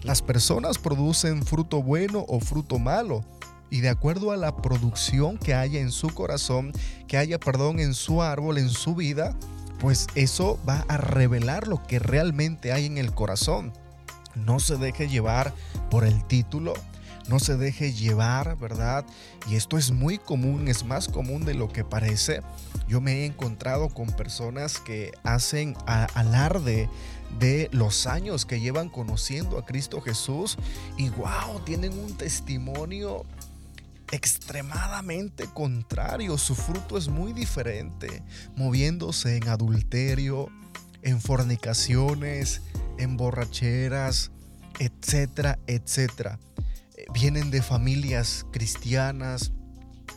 Las 0.04 0.22
personas 0.22 0.78
producen 0.78 1.44
fruto 1.44 1.84
bueno 1.84 2.26
o 2.28 2.40
fruto 2.40 2.80
malo 2.80 3.24
y 3.70 3.82
de 3.82 3.90
acuerdo 3.90 4.32
a 4.32 4.38
la 4.38 4.56
producción 4.56 5.38
que 5.38 5.54
haya 5.54 5.80
en 5.80 5.92
su 5.92 6.10
corazón, 6.10 6.72
que 7.08 7.18
haya, 7.18 7.40
perdón, 7.40 7.80
en 7.80 7.94
su 7.94 8.22
árbol, 8.22 8.58
en 8.58 8.70
su 8.70 8.96
vida, 8.96 9.36
pues 9.82 10.06
eso 10.14 10.60
va 10.70 10.86
a 10.88 10.98
revelar 10.98 11.68
lo 11.68 11.82
que 11.82 11.98
realmente 11.98 12.72
hay 12.72 12.86
en 12.86 13.00
el 13.00 13.16
corazón. 13.16 13.74
No 14.36 14.60
se 14.60 14.78
deje 14.78 15.10
llevar 15.10 15.56
por 15.90 16.06
el 16.06 16.24
título, 16.28 16.76
no 17.28 17.40
se 17.40 17.58
deje 17.58 17.92
llevar, 17.92 18.58
¿verdad? 18.58 19.04
Y 19.50 19.56
esto 19.56 19.80
es 19.80 19.92
muy 19.92 20.20
común, 20.20 20.68
es 20.68 20.86
más 20.86 21.08
común 21.08 21.46
de 21.46 21.56
lo 21.56 21.68
que 21.68 21.84
parece. 21.84 22.42
Yo 22.88 23.02
me 23.02 23.22
he 23.22 23.26
encontrado 23.26 23.90
con 23.90 24.06
personas 24.12 24.78
que 24.80 25.14
hacen 25.24 25.76
alarde 25.88 26.88
de 27.40 27.68
los 27.72 28.06
años 28.06 28.46
que 28.46 28.60
llevan 28.60 28.88
conociendo 28.88 29.58
a 29.58 29.66
Cristo 29.66 30.00
Jesús 30.00 30.58
y 30.96 31.10
wow, 31.10 31.60
tienen 31.66 31.98
un 31.98 32.16
testimonio 32.18 33.26
extremadamente 34.12 35.46
contrario. 35.46 36.38
Su 36.38 36.56
fruto 36.56 36.98
es 36.98 37.08
muy 37.08 37.34
diferente, 37.34 38.24
moviéndose 38.56 39.38
en 39.38 39.48
adulterio, 39.48 40.50
en 41.02 41.22
fornicaciones, 41.22 42.62
en 42.98 43.18
borracheras, 43.18 44.32
etcétera, 44.80 45.60
etcétera. 45.68 46.40
Eh, 46.96 47.06
vienen 47.14 47.52
de 47.52 47.62
familias 47.62 48.46
cristianas, 48.52 49.52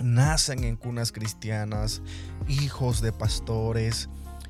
nacen 0.01 0.65
en 0.65 0.77
cunas 0.77 1.13
cristianas, 1.13 2.03
hijos 2.49 3.01
de 3.01 3.13
pastores, 3.13 4.09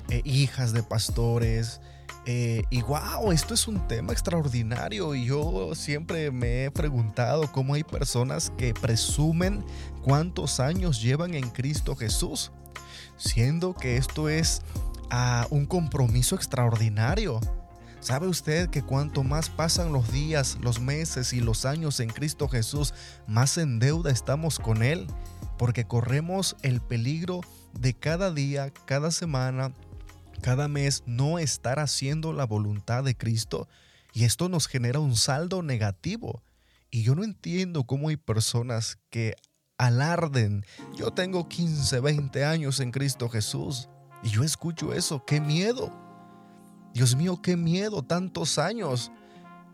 eh, 0.09 0.21
hijas 0.25 0.73
de 0.73 0.83
pastores. 0.83 1.81
Eh, 2.27 2.63
y 2.71 2.81
wow, 2.81 3.31
esto 3.31 3.53
es 3.53 3.67
un 3.67 3.87
tema 3.87 4.11
extraordinario 4.11 5.13
y 5.13 5.25
yo 5.25 5.75
siempre 5.75 6.31
me 6.31 6.65
he 6.65 6.71
preguntado 6.71 7.51
cómo 7.51 7.75
hay 7.75 7.83
personas 7.83 8.51
que 8.57 8.73
presumen 8.73 9.63
cuántos 10.01 10.59
años 10.59 11.03
llevan 11.03 11.35
en 11.35 11.47
Cristo 11.51 11.95
Jesús, 11.95 12.51
siendo 13.15 13.75
que 13.75 13.97
esto 13.97 14.27
es 14.27 14.63
ah, 15.11 15.45
un 15.51 15.67
compromiso 15.67 16.35
extraordinario. 16.35 17.39
¿Sabe 17.99 18.27
usted 18.27 18.69
que 18.69 18.83
cuanto 18.83 19.23
más 19.23 19.49
pasan 19.49 19.93
los 19.93 20.11
días, 20.11 20.57
los 20.61 20.79
meses 20.79 21.31
y 21.31 21.41
los 21.41 21.65
años 21.65 21.99
en 21.99 22.09
Cristo 22.09 22.47
Jesús, 22.47 22.93
más 23.27 23.57
en 23.59 23.77
deuda 23.77 24.09
estamos 24.11 24.57
con 24.57 24.81
Él? 24.81 25.07
Porque 25.59 25.85
corremos 25.85 26.55
el 26.63 26.81
peligro 26.81 27.41
de 27.79 27.93
cada 27.93 28.31
día, 28.31 28.71
cada 28.85 29.11
semana, 29.11 29.73
cada 30.45 30.67
mes 30.67 31.01
no 31.07 31.39
estar 31.39 31.79
haciendo 31.79 32.31
la 32.31 32.45
voluntad 32.45 33.03
de 33.03 33.17
Cristo 33.17 33.67
y 34.13 34.25
esto 34.25 34.47
nos 34.47 34.67
genera 34.67 34.99
un 34.99 35.15
saldo 35.15 35.63
negativo. 35.63 36.43
Y 36.91 37.01
yo 37.01 37.15
no 37.15 37.23
entiendo 37.23 37.85
cómo 37.85 38.09
hay 38.09 38.15
personas 38.15 38.99
que 39.09 39.33
alarden, 39.79 40.63
yo 40.95 41.09
tengo 41.09 41.49
15, 41.49 41.99
20 41.99 42.45
años 42.45 42.79
en 42.79 42.91
Cristo 42.91 43.27
Jesús. 43.27 43.89
Y 44.21 44.29
yo 44.29 44.43
escucho 44.43 44.93
eso, 44.93 45.25
qué 45.25 45.41
miedo. 45.41 45.91
Dios 46.93 47.15
mío, 47.15 47.41
qué 47.41 47.57
miedo, 47.57 48.03
tantos 48.03 48.59
años 48.59 49.11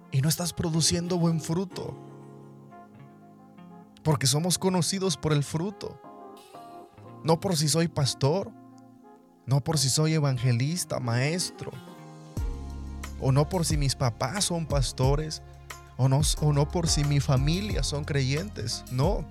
y 0.09 0.21
no 0.21 0.29
estás 0.29 0.53
produciendo 0.53 1.17
buen 1.17 1.41
fruto. 1.41 1.97
Porque 4.03 4.25
somos 4.25 4.57
conocidos 4.57 5.17
por 5.17 5.33
el 5.33 5.43
fruto. 5.43 6.01
No 7.25 7.41
por 7.41 7.57
si 7.57 7.67
soy 7.67 7.89
pastor, 7.89 8.60
no 9.51 9.59
por 9.59 9.77
si 9.77 9.89
soy 9.89 10.13
evangelista, 10.13 11.01
maestro, 11.01 11.73
o 13.19 13.33
no 13.33 13.49
por 13.49 13.65
si 13.65 13.75
mis 13.75 13.95
papás 13.95 14.45
son 14.45 14.65
pastores, 14.65 15.41
o 15.97 16.07
no, 16.07 16.21
o 16.39 16.53
no 16.53 16.69
por 16.69 16.87
si 16.87 17.03
mi 17.03 17.19
familia 17.19 17.83
son 17.83 18.05
creyentes. 18.05 18.85
No, 18.91 19.25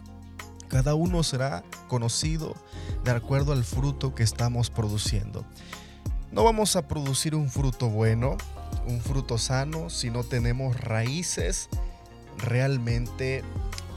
cada 0.68 0.94
uno 0.94 1.22
será 1.22 1.64
conocido 1.88 2.54
de 3.02 3.12
acuerdo 3.12 3.54
al 3.54 3.64
fruto 3.64 4.14
que 4.14 4.22
estamos 4.22 4.68
produciendo. 4.68 5.46
No 6.32 6.44
vamos 6.44 6.76
a 6.76 6.86
producir 6.86 7.34
un 7.34 7.48
fruto 7.48 7.88
bueno, 7.88 8.36
un 8.86 9.00
fruto 9.00 9.38
sano, 9.38 9.88
si 9.88 10.10
no 10.10 10.22
tenemos 10.22 10.78
raíces 10.78 11.70
realmente 12.36 13.42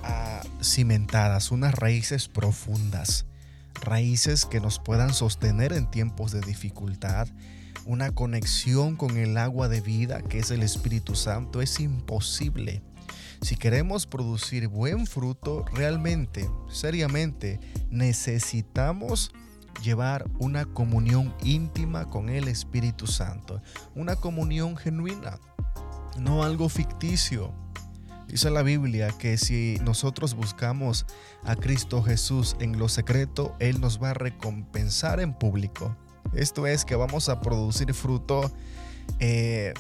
ah, 0.04 0.42
cimentadas, 0.62 1.52
unas 1.52 1.76
raíces 1.76 2.30
profundas, 2.30 3.26
raíces 3.82 4.46
que 4.46 4.60
nos 4.60 4.80
puedan 4.80 5.14
sostener 5.14 5.74
en 5.74 5.90
tiempos 5.90 6.32
de 6.32 6.42
dificultad, 6.42 7.28
una 7.86 8.12
conexión 8.12 8.96
con 8.96 9.18
el 9.18 9.38
agua 9.38 9.68
de 9.68 9.82
vida 9.82 10.22
que 10.22 10.40
es 10.40 10.52
el 10.52 10.64
Espíritu 10.64 11.16
Santo. 11.16 11.62
Es 11.62 11.80
imposible. 11.80 12.82
Si 13.42 13.58
queremos 13.58 14.08
producir 14.08 14.70
buen 14.70 15.06
fruto, 15.06 15.66
realmente, 15.74 16.50
seriamente, 16.70 17.60
necesitamos 17.90 19.32
llevar 19.82 20.30
una 20.40 20.66
comunión 20.66 21.34
íntima 21.44 22.10
con 22.10 22.30
el 22.30 22.48
Espíritu 22.48 23.06
Santo, 23.06 23.62
una 23.96 24.16
comunión 24.16 24.78
genuina, 24.78 25.40
no 26.18 26.44
algo 26.44 26.70
ficticio. 26.70 27.54
Dice 28.34 28.50
la 28.50 28.64
Biblia 28.64 29.14
que 29.20 29.38
si 29.38 29.78
nosotros 29.84 30.34
buscamos 30.34 31.06
a 31.44 31.56
Cristo 31.56 32.02
Jesús 32.02 32.56
en 32.60 32.80
lo 32.80 32.90
secreto, 32.90 33.56
Él 33.60 33.80
nos 33.80 34.02
va 34.02 34.10
a 34.10 34.14
recompensar 34.16 35.20
en 35.20 35.36
público. 35.36 35.96
Esto 36.34 36.66
es 36.66 36.84
que 36.84 36.96
vamos 36.96 37.30
a 37.30 37.42
producir 37.42 37.94
fruto 37.94 38.52
eh, 39.20 39.76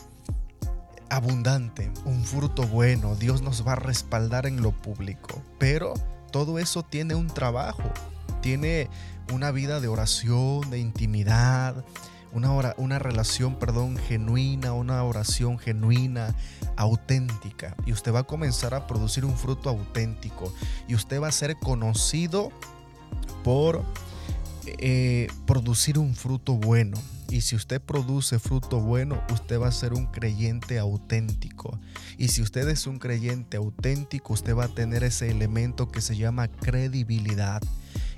abundante, 1.09 1.89
un 2.05 2.23
fruto 2.23 2.67
bueno. 2.67 3.15
Dios 3.15 3.41
nos 3.41 3.67
va 3.67 3.71
a 3.71 3.77
respaldar 3.77 4.45
en 4.45 4.61
lo 4.61 4.71
público. 4.71 5.41
Pero 5.57 5.95
todo 6.31 6.59
eso 6.59 6.83
tiene 6.83 7.15
un 7.15 7.25
trabajo, 7.25 7.91
tiene 8.43 8.87
una 9.33 9.49
vida 9.49 9.79
de 9.79 9.87
oración, 9.87 10.69
de 10.69 10.77
intimidad, 10.77 11.83
una, 12.33 12.73
una 12.77 12.99
relación, 12.99 13.55
perdón, 13.57 13.97
genuina, 13.97 14.73
una 14.73 15.03
oración 15.03 15.59
genuina, 15.59 16.35
auténtica. 16.75 17.75
Y 17.85 17.93
usted 17.93 18.13
va 18.13 18.19
a 18.19 18.23
comenzar 18.23 18.73
a 18.73 18.87
producir 18.87 19.25
un 19.25 19.37
fruto 19.37 19.69
auténtico. 19.69 20.53
Y 20.87 20.95
usted 20.95 21.21
va 21.21 21.27
a 21.27 21.31
ser 21.31 21.55
conocido 21.57 22.51
por 23.43 23.83
eh, 24.65 25.27
producir 25.45 25.99
un 25.99 26.15
fruto 26.15 26.53
bueno. 26.53 26.97
Y 27.29 27.41
si 27.41 27.55
usted 27.55 27.81
produce 27.81 28.37
fruto 28.37 28.79
bueno, 28.79 29.19
usted 29.31 29.59
va 29.59 29.67
a 29.67 29.71
ser 29.71 29.93
un 29.93 30.05
creyente 30.05 30.77
auténtico. 30.77 31.79
Y 32.17 32.27
si 32.27 32.41
usted 32.41 32.67
es 32.69 32.85
un 32.85 32.99
creyente 32.99 33.57
auténtico, 33.57 34.33
usted 34.33 34.55
va 34.55 34.65
a 34.65 34.67
tener 34.67 35.03
ese 35.03 35.31
elemento 35.31 35.91
que 35.91 36.01
se 36.01 36.15
llama 36.15 36.47
credibilidad 36.47 37.61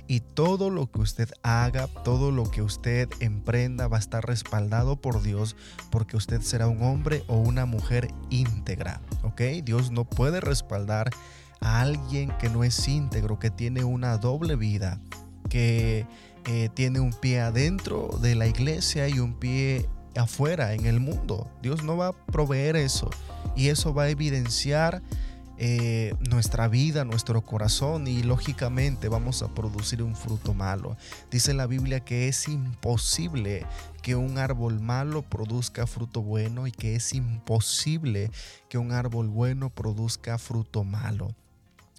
y 0.08 0.20
todo 0.20 0.70
lo 0.70 0.90
que 0.90 1.00
usted 1.00 1.30
haga, 1.42 1.88
todo 2.04 2.30
lo 2.30 2.50
que 2.50 2.62
usted 2.62 3.08
emprenda 3.20 3.88
va 3.88 3.96
a 3.96 4.00
estar 4.00 4.24
respaldado 4.26 5.00
por 5.00 5.22
Dios 5.22 5.56
porque 5.90 6.16
usted 6.16 6.40
será 6.42 6.68
un 6.68 6.82
hombre 6.82 7.24
o 7.26 7.36
una 7.36 7.66
mujer 7.66 8.08
íntegra, 8.30 9.00
¿ok? 9.22 9.40
Dios 9.64 9.90
no 9.90 10.04
puede 10.04 10.40
respaldar 10.40 11.10
a 11.60 11.80
alguien 11.80 12.32
que 12.38 12.48
no 12.48 12.64
es 12.64 12.86
íntegro, 12.86 13.38
que 13.38 13.50
tiene 13.50 13.84
una 13.84 14.18
doble 14.18 14.56
vida, 14.56 15.00
que 15.48 16.06
eh, 16.46 16.68
tiene 16.74 17.00
un 17.00 17.12
pie 17.12 17.40
adentro 17.40 18.18
de 18.20 18.34
la 18.34 18.46
iglesia 18.46 19.08
y 19.08 19.18
un 19.18 19.34
pie 19.34 19.88
afuera 20.16 20.74
en 20.74 20.86
el 20.86 21.00
mundo. 21.00 21.50
Dios 21.62 21.82
no 21.82 21.96
va 21.96 22.08
a 22.08 22.12
proveer 22.12 22.76
eso 22.76 23.10
y 23.54 23.68
eso 23.68 23.92
va 23.92 24.04
a 24.04 24.10
evidenciar 24.10 25.02
eh, 25.58 26.14
nuestra 26.28 26.68
vida, 26.68 27.04
nuestro 27.04 27.40
corazón 27.40 28.06
y 28.06 28.22
lógicamente 28.22 29.08
vamos 29.08 29.42
a 29.42 29.48
producir 29.54 30.02
un 30.02 30.14
fruto 30.14 30.52
malo. 30.52 30.96
Dice 31.30 31.54
la 31.54 31.66
Biblia 31.66 32.00
que 32.00 32.28
es 32.28 32.48
imposible 32.48 33.64
que 34.02 34.16
un 34.16 34.36
árbol 34.36 34.80
malo 34.80 35.22
produzca 35.22 35.86
fruto 35.86 36.20
bueno 36.20 36.66
y 36.66 36.72
que 36.72 36.94
es 36.94 37.14
imposible 37.14 38.30
que 38.68 38.76
un 38.76 38.92
árbol 38.92 39.28
bueno 39.28 39.70
produzca 39.70 40.36
fruto 40.36 40.84
malo. 40.84 41.34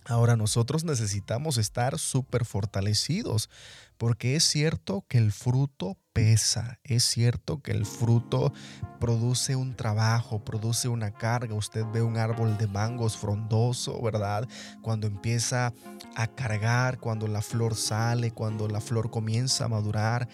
Ahora 0.05 0.37
nosotros 0.37 0.83
necesitamos 0.85 1.57
estar 1.57 1.99
súper 1.99 2.45
fortalecidos 2.45 3.49
porque 3.97 4.35
es 4.35 4.43
cierto 4.43 5.03
que 5.07 5.17
el 5.17 5.31
fruto 5.31 5.97
pesa, 6.17 6.79
es 6.83 7.03
cierto 7.03 7.61
que 7.61 7.71
el 7.71 7.85
fruto 7.85 8.51
produce 8.99 9.55
un 9.55 9.75
trabajo, 9.75 10.43
produce 10.43 10.87
una 10.87 11.11
carga. 11.11 11.53
Usted 11.53 11.85
ve 11.93 12.01
un 12.01 12.17
árbol 12.17 12.57
de 12.57 12.65
mangos 12.65 13.15
frondoso, 13.15 14.01
¿verdad? 14.01 14.47
Cuando 14.81 15.05
empieza 15.05 15.75
a 16.15 16.25
cargar, 16.25 16.97
cuando 16.97 17.27
la 17.27 17.43
flor 17.43 17.75
sale, 17.75 18.31
cuando 18.31 18.67
la 18.67 18.81
flor 18.81 19.11
comienza 19.11 19.65
a 19.65 19.67
madurar. 19.67 20.27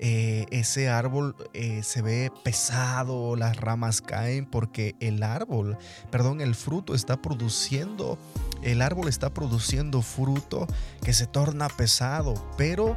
Eh, 0.00 0.46
ese 0.50 0.88
árbol 0.88 1.36
eh, 1.52 1.84
se 1.84 2.02
ve 2.02 2.32
pesado, 2.42 3.36
las 3.36 3.56
ramas 3.58 4.00
caen 4.00 4.44
porque 4.44 4.96
el 4.98 5.22
árbol, 5.22 5.78
perdón, 6.10 6.40
el 6.40 6.56
fruto 6.56 6.96
está 6.96 7.22
produciendo 7.22 8.18
el 8.62 8.82
árbol 8.82 9.06
está 9.06 9.30
produciendo 9.30 10.02
fruto 10.02 10.66
que 11.04 11.12
se 11.12 11.28
torna 11.28 11.68
pesado, 11.68 12.34
pero 12.56 12.96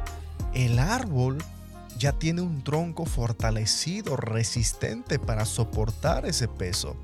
el 0.54 0.80
árbol 0.80 1.38
ya 2.02 2.10
tiene 2.10 2.40
un 2.40 2.64
tronco 2.64 3.04
fortalecido, 3.04 4.16
resistente 4.16 5.20
para 5.20 5.44
soportar 5.44 6.26
ese 6.26 6.48
peso. 6.48 6.96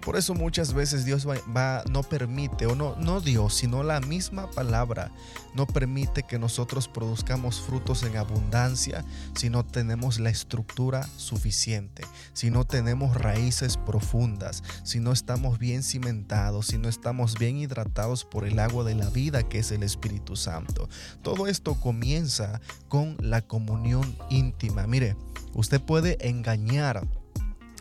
Por 0.00 0.16
eso 0.16 0.34
muchas 0.34 0.72
veces 0.72 1.04
Dios 1.04 1.26
va, 1.26 1.82
no 1.90 2.02
permite, 2.02 2.66
o 2.66 2.74
no, 2.74 2.96
no 2.96 3.20
Dios, 3.20 3.54
sino 3.54 3.82
la 3.82 4.00
misma 4.00 4.50
palabra, 4.50 5.10
no 5.54 5.66
permite 5.66 6.22
que 6.22 6.38
nosotros 6.38 6.88
produzcamos 6.88 7.60
frutos 7.60 8.02
en 8.04 8.16
abundancia 8.16 9.04
si 9.34 9.50
no 9.50 9.64
tenemos 9.64 10.18
la 10.18 10.30
estructura 10.30 11.06
suficiente, 11.16 12.04
si 12.32 12.50
no 12.50 12.64
tenemos 12.64 13.16
raíces 13.16 13.76
profundas, 13.76 14.62
si 14.84 15.00
no 15.00 15.12
estamos 15.12 15.58
bien 15.58 15.82
cimentados, 15.82 16.68
si 16.68 16.78
no 16.78 16.88
estamos 16.88 17.38
bien 17.38 17.58
hidratados 17.58 18.24
por 18.24 18.46
el 18.46 18.58
agua 18.58 18.84
de 18.84 18.94
la 18.94 19.10
vida 19.10 19.48
que 19.48 19.58
es 19.58 19.72
el 19.72 19.82
Espíritu 19.82 20.36
Santo. 20.36 20.88
Todo 21.22 21.46
esto 21.46 21.74
comienza 21.74 22.60
con 22.88 23.16
la 23.20 23.42
comunión 23.42 24.16
íntima. 24.30 24.86
Mire, 24.86 25.16
usted 25.54 25.80
puede 25.80 26.28
engañar 26.28 27.06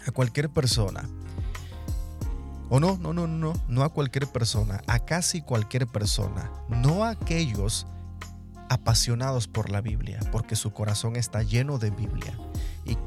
a 0.06 0.12
cualquier 0.12 0.50
persona 0.50 1.08
O 2.70 2.80
no, 2.80 2.98
no, 2.98 3.14
no, 3.14 3.28
no, 3.28 3.54
no 3.68 3.84
a 3.84 3.90
cualquier 3.90 4.28
persona, 4.28 4.82
a 4.88 5.00
casi 5.00 5.42
cualquier 5.42 5.88
persona, 5.88 6.52
no 6.68 7.06
a 7.06 7.12
aquellos 7.12 7.88
apasionados 8.70 9.48
por 9.48 9.70
la 9.70 9.82
Biblia, 9.82 10.20
porque 10.32 10.56
su 10.56 10.72
corazón 10.72 11.16
está 11.16 11.44
lleno 11.44 11.78
de 11.78 11.92
Biblia. 11.92 12.38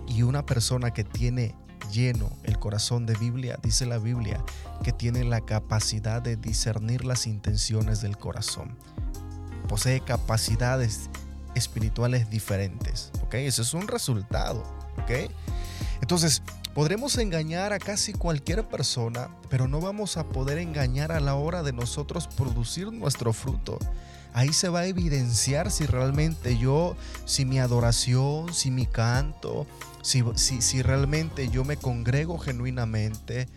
Y, 0.09 0.23
una 0.23 0.45
persona 0.45 0.91
que 0.91 1.05
tiene 1.05 1.55
lleno 1.91 2.31
el 2.45 2.59
corazón 2.59 3.07
de 3.07 3.15
Biblia, 3.15 3.59
dice 3.63 3.87
la 3.87 3.99
Biblia, 3.99 4.45
que 4.85 4.93
tiene 4.93 5.25
la 5.25 5.41
capacidad 5.41 6.21
de 6.21 6.37
discernir 6.37 7.05
las 7.05 7.27
intenciones 7.27 8.03
del 8.03 8.19
corazón. 8.19 8.77
Posee 9.67 10.01
capacidades 10.01 11.09
espirituales 11.55 12.29
diferentes, 12.29 13.11
¿ok? 13.23 13.35
Eso 13.35 13.63
es 13.63 13.73
un 13.73 13.89
resultado, 13.89 14.63
¿ok? 15.03 15.31
Entonces, 16.03 16.43
podremos 16.75 17.19
engañar 17.19 17.73
a 17.73 17.79
casi 17.79 18.13
cualquier 18.13 18.69
persona, 18.69 19.29
pero 19.49 19.69
no 19.69 19.81
vamos 19.81 20.17
a 20.17 20.29
poder 20.29 20.59
engañar 20.59 21.13
a 21.13 21.21
la 21.21 21.35
hora 21.35 21.63
de 21.63 21.73
nosotros 21.73 22.29
producir 22.29 22.93
nuestro 22.93 23.33
fruto. 23.33 23.79
Ahí 24.33 24.53
se 24.53 24.69
va 24.69 24.81
a 24.81 24.87
evidenciar 24.87 25.71
si 25.73 25.87
realmente 25.87 26.57
yo, 26.57 26.97
si 27.25 27.45
mi 27.45 27.59
adoración, 27.59 28.55
si 28.55 28.71
mi 28.71 28.87
canto, 28.87 29.67
si, 30.03 30.23
si, 30.37 30.83
realmente 30.83 31.49
yo 31.49 31.65
me 31.65 31.77
congrego 31.77 32.39
genuinamente 32.39 33.49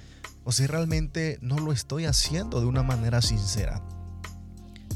o 0.43 0.51
si 0.51 0.65
realmente 0.65 1.37
no 1.41 1.59
lo 1.59 1.71
estoy 1.71 2.05
haciendo 2.05 2.59
de 2.59 2.65
una 2.65 2.83
manera 2.83 3.21
sincera. 3.21 3.83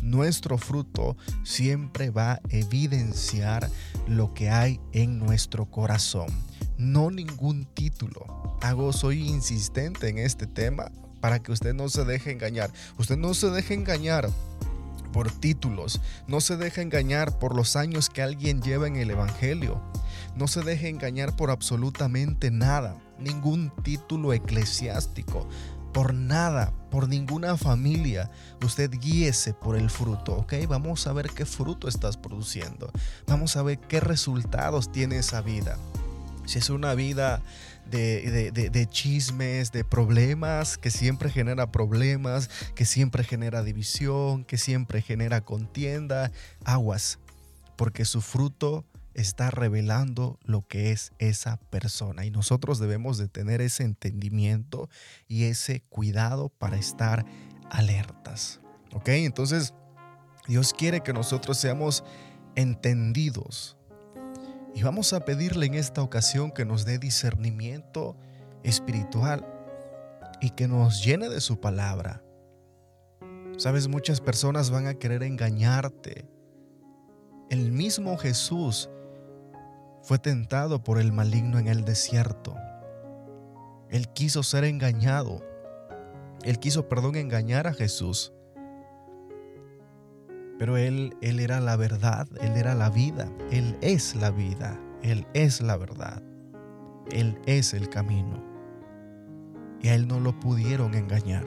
Nuestro 0.01 0.57
fruto 0.57 1.15
siempre 1.43 2.09
va 2.09 2.33
a 2.33 2.41
evidenciar 2.49 3.69
lo 4.07 4.33
que 4.33 4.49
hay 4.49 4.79
en 4.93 5.19
nuestro 5.19 5.69
corazón, 5.69 6.27
no 6.77 7.11
ningún 7.11 7.65
título. 7.65 8.57
Hago, 8.61 8.93
soy 8.93 9.27
insistente 9.27 10.09
en 10.09 10.17
este 10.17 10.47
tema 10.47 10.91
para 11.19 11.39
que 11.39 11.51
usted 11.51 11.73
no 11.73 11.89
se 11.89 12.05
deje 12.05 12.31
engañar. 12.31 12.71
Usted 12.97 13.17
no 13.17 13.33
se 13.33 13.49
deje 13.49 13.73
engañar 13.73 14.29
por 15.11 15.31
títulos, 15.31 16.01
no 16.27 16.41
se 16.41 16.57
deje 16.57 16.81
engañar 16.81 17.39
por 17.39 17.55
los 17.55 17.75
años 17.75 18.09
que 18.09 18.21
alguien 18.21 18.61
lleva 18.61 18.87
en 18.87 18.97
el 18.97 19.09
Evangelio. 19.09 19.81
No 20.35 20.47
se 20.47 20.61
deje 20.61 20.89
engañar 20.89 21.35
por 21.35 21.49
absolutamente 21.49 22.51
nada, 22.51 22.95
ningún 23.17 23.71
título 23.83 24.33
eclesiástico, 24.33 25.47
por 25.93 26.13
nada, 26.13 26.73
por 26.91 27.09
ninguna 27.09 27.57
familia. 27.57 28.29
Usted 28.63 28.91
guíese 28.91 29.55
por 29.55 29.75
el 29.75 29.89
fruto, 29.89 30.35
¿ok? 30.35 30.53
Vamos 30.67 31.07
a 31.07 31.13
ver 31.13 31.29
qué 31.31 31.45
fruto 31.45 31.87
estás 31.87 32.17
produciendo. 32.17 32.91
Vamos 33.25 33.55
a 33.57 33.63
ver 33.63 33.79
qué 33.79 33.99
resultados 33.99 34.91
tiene 34.91 35.17
esa 35.17 35.41
vida. 35.41 35.77
Si 36.47 36.59
es 36.59 36.69
una 36.69 36.95
vida 36.95 37.43
de, 37.91 38.87
chismes, 38.89 39.71
de 39.73 39.83
problemas, 39.83 40.77
que 40.77 40.91
siempre 40.91 41.29
genera 41.29 41.71
problemas, 41.71 42.49
que 42.73 42.85
siempre 42.85 43.23
genera 43.23 43.63
división, 43.63 44.45
que 44.45 44.57
siempre 44.57 45.01
genera 45.01 45.41
contienda, 45.41 46.31
aguas, 46.63 47.19
porque 47.75 48.05
su 48.05 48.21
fruto 48.21 48.85
está 49.13 49.51
revelando 49.51 50.39
lo 50.45 50.65
que 50.65 50.91
es 50.91 51.11
esa 51.19 51.57
persona. 51.69 52.25
Y 52.25 52.31
nosotros 52.31 52.79
debemos 52.79 53.17
de 53.17 53.27
tener 53.27 53.61
ese 53.61 53.83
entendimiento 53.83 54.89
y 55.27 55.45
ese 55.45 55.81
cuidado 55.89 56.49
para 56.49 56.77
estar 56.77 57.25
alertas. 57.69 58.61
¿Ok? 58.93 59.09
Entonces, 59.09 59.73
Dios 60.47 60.73
quiere 60.73 61.01
que 61.01 61.13
nosotros 61.13 61.57
seamos 61.57 62.05
entendidos. 62.55 63.76
Vamos 64.87 65.11
a 65.11 65.19
pedirle 65.19 65.65
en 65.65 65.73
esta 65.73 66.01
ocasión 66.01 66.49
que 66.49 66.63
nos 66.63 66.85
dé 66.85 66.97
discernimiento 66.97 68.15
espiritual 68.63 69.45
y 70.39 70.51
que 70.51 70.69
nos 70.69 71.03
llene 71.03 71.27
de 71.27 71.41
su 71.41 71.59
palabra. 71.59 72.23
Sabes, 73.57 73.89
muchas 73.89 74.21
personas 74.21 74.71
van 74.71 74.87
a 74.87 74.93
querer 74.93 75.23
engañarte. 75.23 76.25
El 77.49 77.73
mismo 77.73 78.17
Jesús 78.17 78.89
fue 80.03 80.19
tentado 80.19 80.81
por 80.81 81.01
el 81.01 81.11
maligno 81.11 81.59
en 81.59 81.67
el 81.67 81.83
desierto. 81.83 82.55
Él 83.89 84.07
quiso 84.13 84.41
ser 84.41 84.63
engañado. 84.63 85.43
Él 86.45 86.59
quiso, 86.59 86.87
perdón, 86.87 87.17
engañar 87.17 87.67
a 87.67 87.73
Jesús. 87.73 88.31
Pero 90.59 90.77
él, 90.77 91.15
él 91.21 91.39
era 91.39 91.59
la 91.59 91.75
verdad, 91.75 92.27
Él 92.41 92.57
era 92.57 92.73
la 92.73 92.89
vida, 92.89 93.31
Él 93.51 93.77
es 93.81 94.15
la 94.15 94.31
vida, 94.31 94.79
Él 95.03 95.27
es 95.33 95.61
la 95.61 95.77
verdad, 95.77 96.23
Él 97.11 97.39
es 97.45 97.73
el 97.73 97.89
camino. 97.89 98.43
Y 99.81 99.89
a 99.89 99.95
Él 99.95 100.07
no 100.07 100.19
lo 100.19 100.39
pudieron 100.39 100.95
engañar. 100.95 101.45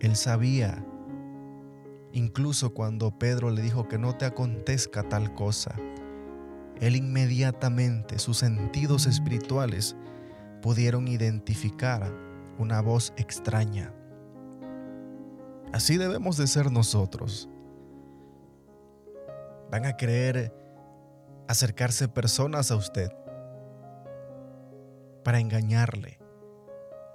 Él 0.00 0.16
sabía, 0.16 0.84
incluso 2.12 2.72
cuando 2.72 3.18
Pedro 3.18 3.50
le 3.50 3.60
dijo 3.60 3.88
que 3.88 3.98
no 3.98 4.16
te 4.16 4.24
acontezca 4.24 5.02
tal 5.02 5.34
cosa, 5.34 5.74
él 6.80 6.96
inmediatamente, 6.96 8.18
sus 8.18 8.38
sentidos 8.38 9.06
espirituales 9.06 9.96
pudieron 10.60 11.06
identificar 11.08 12.12
una 12.58 12.80
voz 12.80 13.12
extraña. 13.16 13.92
Así 15.74 15.96
debemos 15.96 16.36
de 16.36 16.46
ser 16.46 16.70
nosotros. 16.70 17.48
Van 19.70 19.84
a 19.86 19.96
querer 19.96 20.54
acercarse 21.48 22.06
personas 22.06 22.70
a 22.70 22.76
usted 22.76 23.10
para 25.24 25.40
engañarle, 25.40 26.18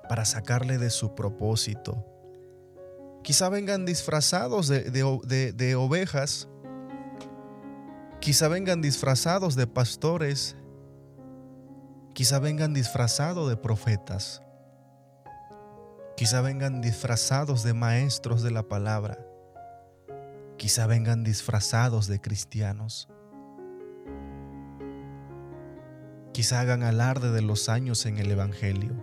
para 0.09 0.25
sacarle 0.25 0.77
de 0.77 0.89
su 0.89 1.15
propósito. 1.15 2.05
Quizá 3.23 3.49
vengan 3.49 3.85
disfrazados 3.85 4.67
de, 4.67 4.81
de 5.53 5.75
ovejas 5.75 6.49
Quizá 8.19 8.49
vengan 8.49 8.81
disfrazados 8.81 9.55
de 9.55 9.65
pastores, 9.65 10.57
quizá 12.13 12.39
vengan 12.39 12.73
disfrazados 12.73 13.49
de 13.49 13.55
profetas, 13.55 14.41
quizá 16.19 16.41
vengan 16.41 16.81
disfrazados 16.81 17.63
de 17.63 17.73
maestros 17.73 18.43
de 18.43 18.51
la 18.51 18.63
palabra, 18.63 19.25
quizá 20.57 20.85
vengan 20.85 21.23
disfrazados 21.23 22.07
de 22.07 22.19
cristianos. 22.19 23.07
Quizá 26.33 26.59
hagan 26.59 26.83
alarde 26.83 27.31
de 27.31 27.41
los 27.41 27.69
años 27.69 28.05
en 28.05 28.17
el 28.17 28.29
Evangelio. 28.31 29.01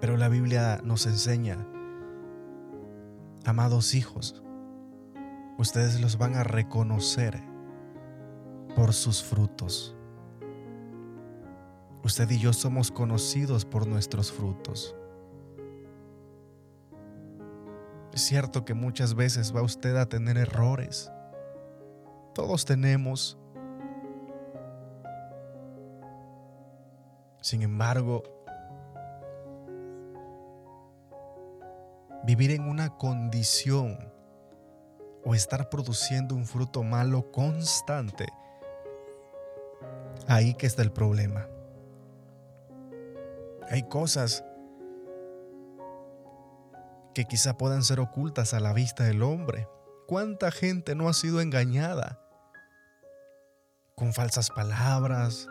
Pero 0.00 0.16
la 0.16 0.28
Biblia 0.28 0.80
nos 0.84 1.06
enseña, 1.06 1.66
amados 3.44 3.92
hijos, 3.96 4.44
ustedes 5.58 6.00
los 6.00 6.16
van 6.16 6.36
a 6.36 6.44
reconocer 6.44 7.42
por 8.76 8.94
sus 8.94 9.20
frutos. 9.24 9.97
Usted 12.04 12.30
y 12.30 12.38
yo 12.38 12.52
somos 12.52 12.90
conocidos 12.90 13.64
por 13.64 13.86
nuestros 13.86 14.32
frutos. 14.32 14.94
Es 18.12 18.22
cierto 18.22 18.64
que 18.64 18.74
muchas 18.74 19.14
veces 19.14 19.54
va 19.54 19.62
usted 19.62 19.96
a 19.96 20.06
tener 20.06 20.36
errores. 20.38 21.10
Todos 22.34 22.64
tenemos. 22.64 23.38
Sin 27.40 27.62
embargo, 27.62 28.22
vivir 32.24 32.50
en 32.50 32.68
una 32.68 32.96
condición 32.96 34.12
o 35.24 35.34
estar 35.34 35.68
produciendo 35.68 36.34
un 36.34 36.44
fruto 36.44 36.82
malo 36.82 37.30
constante, 37.30 38.26
ahí 40.26 40.54
que 40.54 40.66
está 40.66 40.82
el 40.82 40.92
problema. 40.92 41.46
Hay 43.70 43.88
cosas 43.88 44.44
que 47.14 47.24
quizá 47.24 47.56
puedan 47.56 47.82
ser 47.82 48.00
ocultas 48.00 48.54
a 48.54 48.60
la 48.60 48.72
vista 48.72 49.04
del 49.04 49.22
hombre. 49.22 49.68
¿Cuánta 50.06 50.50
gente 50.50 50.94
no 50.94 51.08
ha 51.08 51.14
sido 51.14 51.40
engañada 51.40 52.20
con 53.94 54.12
falsas 54.12 54.50
palabras? 54.50 55.48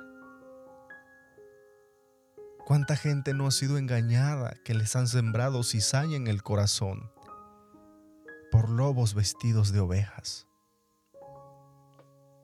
¿Cuánta 2.66 2.96
gente 2.96 3.34
no 3.34 3.48
ha 3.48 3.52
sido 3.52 3.78
engañada 3.78 4.56
que 4.66 4.74
les 4.74 4.96
han 4.96 5.08
sembrado 5.08 5.64
cizaña 5.64 6.18
en 6.18 6.28
el 6.28 6.44
corazón? 6.44 7.12
por 8.52 8.70
lobos 8.70 9.14
vestidos 9.14 9.72
de 9.72 9.80
ovejas, 9.80 10.48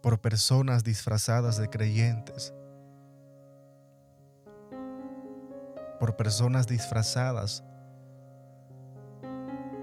por 0.01 0.19
personas 0.19 0.83
disfrazadas 0.83 1.57
de 1.57 1.69
creyentes, 1.69 2.53
por 6.03 6.17
personas 6.17 6.67
disfrazadas 6.67 7.63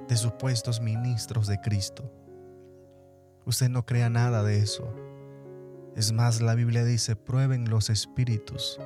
de 0.07 0.17
supuestos 0.19 0.79
ministros 0.83 1.47
de 1.47 1.59
Cristo. 1.63 2.13
Usted 3.47 3.71
no 3.71 3.87
crea 3.87 4.11
nada 4.11 4.43
de 4.43 4.59
eso. 4.59 4.95
Es 5.97 6.13
más, 6.13 6.43
la 6.43 6.55
Biblia 6.55 6.85
dice, 6.85 7.17
prueben 7.17 7.71
los 7.71 7.89
espíritus. 7.89 8.79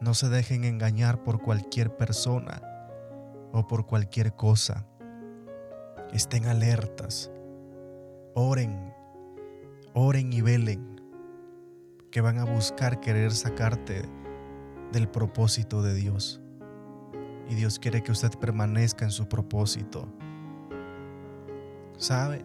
No 0.00 0.12
se 0.14 0.28
dejen 0.28 0.64
engañar 0.64 1.22
por 1.22 1.40
cualquier 1.40 1.96
persona 1.96 2.60
o 3.52 3.68
por 3.68 3.86
cualquier 3.86 4.34
cosa. 4.34 4.88
Estén 6.12 6.46
alertas. 6.46 7.30
Oren. 8.34 8.92
Oren 9.94 10.32
y 10.32 10.40
velen. 10.40 11.00
Que 12.10 12.20
van 12.20 12.38
a 12.40 12.44
buscar 12.44 12.98
querer 12.98 13.30
sacarte 13.30 14.02
del 14.94 15.08
propósito 15.08 15.82
de 15.82 15.92
Dios. 15.92 16.40
Y 17.50 17.54
Dios 17.54 17.78
quiere 17.78 18.02
que 18.02 18.12
usted 18.12 18.30
permanezca 18.38 19.04
en 19.04 19.10
su 19.10 19.28
propósito. 19.28 20.08
¿Sabe? 21.98 22.44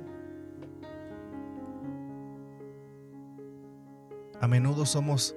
A 4.42 4.48
menudo 4.48 4.86
somos 4.86 5.36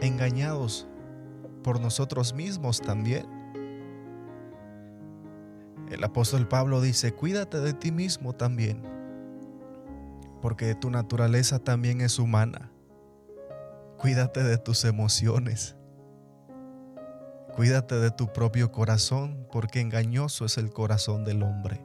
engañados 0.00 0.86
por 1.62 1.80
nosotros 1.80 2.34
mismos 2.34 2.80
también. 2.80 3.26
El 5.90 6.02
apóstol 6.04 6.46
Pablo 6.46 6.80
dice, 6.80 7.12
cuídate 7.12 7.60
de 7.60 7.72
ti 7.72 7.92
mismo 7.92 8.32
también, 8.32 8.82
porque 10.42 10.74
tu 10.74 10.90
naturaleza 10.90 11.58
también 11.58 12.00
es 12.00 12.18
humana. 12.18 12.72
Cuídate 13.98 14.42
de 14.42 14.58
tus 14.58 14.84
emociones. 14.84 15.75
Cuídate 17.56 17.94
de 17.94 18.10
tu 18.10 18.34
propio 18.34 18.70
corazón, 18.70 19.48
porque 19.50 19.80
engañoso 19.80 20.44
es 20.44 20.58
el 20.58 20.70
corazón 20.70 21.24
del 21.24 21.42
hombre. 21.42 21.80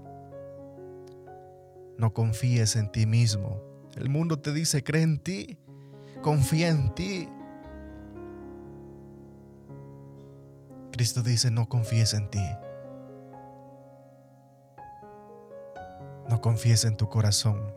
No 1.98 2.14
confíes 2.14 2.76
en 2.76 2.92
ti 2.92 3.06
mismo. 3.06 3.62
El 3.96 4.10
mundo 4.10 4.38
te 4.38 4.52
dice, 4.52 4.84
cree 4.84 5.04
en 5.04 5.20
ti, 5.20 5.58
confía 6.22 6.68
en 6.68 6.94
ti. 6.94 7.30
Cristo 10.92 11.24
dice, 11.24 11.50
no 11.52 11.70
confíes 11.70 12.14
en 12.16 12.30
ti. 12.30 12.46
No 16.30 16.42
confíes 16.42 16.84
en 16.84 16.98
tu 16.98 17.08
corazón, 17.08 17.74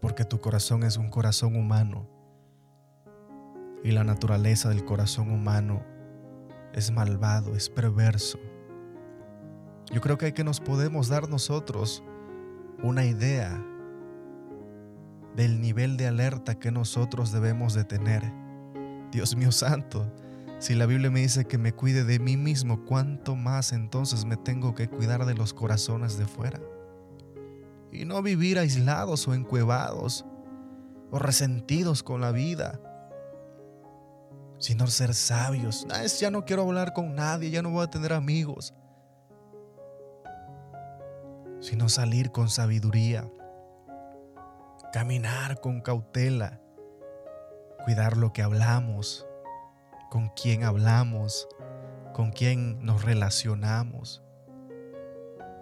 porque 0.00 0.24
tu 0.24 0.40
corazón 0.40 0.82
es 0.82 0.96
un 0.96 1.10
corazón 1.10 1.56
humano 1.56 2.08
y 3.84 3.90
la 3.90 4.02
naturaleza 4.02 4.70
del 4.70 4.84
corazón 4.84 5.30
humano 5.30 5.95
es 6.72 6.90
malvado, 6.90 7.54
es 7.54 7.68
perverso. 7.68 8.38
Yo 9.92 10.00
creo 10.00 10.18
que 10.18 10.26
hay 10.26 10.32
que 10.32 10.44
nos 10.44 10.60
podemos 10.60 11.08
dar 11.08 11.28
nosotros 11.28 12.02
una 12.82 13.04
idea 13.04 13.64
del 15.36 15.60
nivel 15.60 15.96
de 15.96 16.06
alerta 16.06 16.58
que 16.58 16.72
nosotros 16.72 17.30
debemos 17.30 17.74
de 17.74 17.84
tener. 17.84 18.32
Dios 19.12 19.36
mío 19.36 19.52
santo, 19.52 20.10
si 20.58 20.74
la 20.74 20.86
Biblia 20.86 21.10
me 21.10 21.20
dice 21.20 21.44
que 21.44 21.58
me 21.58 21.72
cuide 21.72 22.04
de 22.04 22.18
mí 22.18 22.36
mismo, 22.36 22.84
¿cuánto 22.84 23.36
más 23.36 23.72
entonces 23.72 24.24
me 24.24 24.36
tengo 24.36 24.74
que 24.74 24.88
cuidar 24.88 25.26
de 25.26 25.34
los 25.34 25.52
corazones 25.52 26.18
de 26.18 26.26
fuera? 26.26 26.60
Y 27.92 28.04
no 28.06 28.22
vivir 28.22 28.58
aislados 28.58 29.28
o 29.28 29.34
encuevados 29.34 30.24
o 31.10 31.18
resentidos 31.18 32.02
con 32.02 32.20
la 32.20 32.32
vida, 32.32 32.80
sino 34.58 34.86
ser 34.86 35.14
sabios. 35.14 35.86
Ah, 35.90 36.04
ya 36.04 36.30
no 36.30 36.44
quiero 36.44 36.62
hablar 36.62 36.92
con 36.92 37.14
nadie, 37.14 37.50
ya 37.50 37.62
no 37.62 37.70
voy 37.70 37.84
a 37.84 37.90
tener 37.90 38.12
amigos 38.12 38.74
sino 41.66 41.88
salir 41.88 42.30
con 42.30 42.48
sabiduría, 42.48 43.28
caminar 44.92 45.60
con 45.60 45.80
cautela, 45.80 46.60
cuidar 47.84 48.16
lo 48.16 48.32
que 48.32 48.42
hablamos, 48.42 49.26
con 50.10 50.28
quién 50.28 50.62
hablamos, 50.62 51.48
con 52.12 52.30
quién 52.30 52.84
nos 52.84 53.02
relacionamos, 53.02 54.22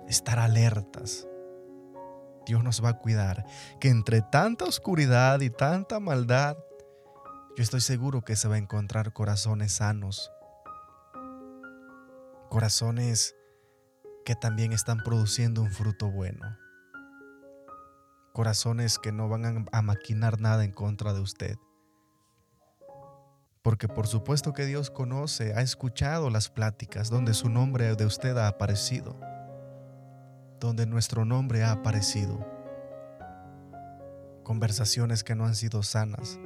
estar 0.06 0.38
alertas. 0.38 1.26
Dios 2.44 2.62
nos 2.62 2.84
va 2.84 2.90
a 2.90 2.98
cuidar, 2.98 3.46
que 3.80 3.88
entre 3.88 4.20
tanta 4.20 4.66
oscuridad 4.66 5.40
y 5.40 5.48
tanta 5.48 6.00
maldad, 6.00 6.58
yo 7.56 7.62
estoy 7.62 7.80
seguro 7.80 8.22
que 8.22 8.34
se 8.34 8.48
va 8.48 8.56
a 8.56 8.58
encontrar 8.58 9.12
corazones 9.12 9.74
sanos, 9.74 10.32
corazones 12.50 13.36
que 14.24 14.34
también 14.34 14.72
están 14.72 14.98
produciendo 15.04 15.62
un 15.62 15.70
fruto 15.70 16.10
bueno. 16.10 16.56
Corazones 18.32 18.98
que 18.98 19.12
no 19.12 19.28
van 19.28 19.66
a 19.70 19.82
maquinar 19.82 20.40
nada 20.40 20.64
en 20.64 20.72
contra 20.72 21.12
de 21.12 21.20
usted. 21.20 21.56
Porque 23.62 23.86
por 23.86 24.08
supuesto 24.08 24.52
que 24.52 24.66
Dios 24.66 24.90
conoce, 24.90 25.54
ha 25.54 25.60
escuchado 25.60 26.30
las 26.30 26.50
pláticas 26.50 27.08
donde 27.08 27.34
su 27.34 27.48
nombre 27.48 27.94
de 27.94 28.04
usted 28.04 28.36
ha 28.36 28.48
aparecido, 28.48 29.16
donde 30.58 30.86
nuestro 30.86 31.24
nombre 31.24 31.62
ha 31.62 31.70
aparecido. 31.70 32.44
Conversaciones 34.42 35.22
que 35.22 35.36
no 35.36 35.46
han 35.46 35.54
sido 35.54 35.84
sanas. 35.84 36.40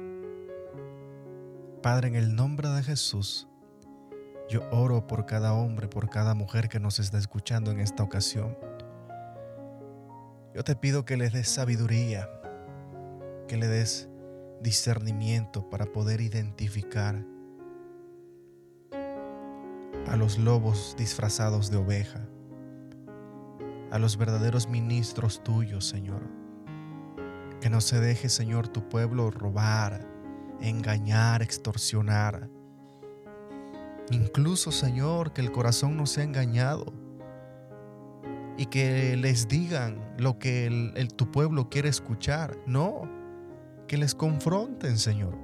Padre, 1.81 2.09
en 2.09 2.15
el 2.15 2.35
nombre 2.35 2.67
de 2.67 2.83
Jesús, 2.83 3.47
yo 4.49 4.67
oro 4.69 5.07
por 5.07 5.25
cada 5.25 5.53
hombre, 5.53 5.87
por 5.87 6.09
cada 6.09 6.33
mujer 6.33 6.67
que 6.67 6.79
nos 6.79 6.99
está 6.99 7.17
escuchando 7.17 7.71
en 7.71 7.79
esta 7.79 8.03
ocasión. 8.03 8.57
Yo 10.53 10.63
te 10.65 10.75
pido 10.75 11.05
que 11.05 11.15
les 11.15 11.31
des 11.31 11.47
sabiduría, 11.47 12.29
que 13.47 13.55
le 13.55 13.67
des 13.69 14.09
discernimiento 14.61 15.69
para 15.69 15.85
poder 15.85 16.19
identificar 16.19 17.23
a 20.05 20.17
los 20.17 20.37
lobos 20.37 20.95
disfrazados 20.97 21.71
de 21.71 21.77
oveja, 21.77 22.27
a 23.89 23.99
los 23.99 24.17
verdaderos 24.17 24.67
ministros 24.67 25.41
tuyos, 25.45 25.87
Señor. 25.87 26.23
Que 27.61 27.69
no 27.69 27.79
se 27.79 28.01
deje, 28.01 28.27
Señor, 28.27 28.67
tu 28.67 28.89
pueblo 28.89 29.31
robar, 29.31 30.18
engañar, 30.61 31.41
extorsionar 31.41 32.49
Incluso, 34.11 34.71
Señor, 34.71 35.33
que 35.33 35.41
el 35.41 35.51
corazón 35.51 35.95
no 35.95 36.05
sea 36.05 36.23
engañado 36.23 36.93
y 38.57 38.65
que 38.65 39.15
les 39.15 39.47
digan 39.47 40.15
lo 40.17 40.39
que 40.39 40.65
el, 40.65 41.13
tu 41.13 41.31
pueblo 41.31 41.69
quiere 41.69 41.89
escuchar. 41.89 42.57
No, 42.65 43.03
que 43.87 43.97
les 43.97 44.15
confronten, 44.15 44.97
Señor. 44.97 45.37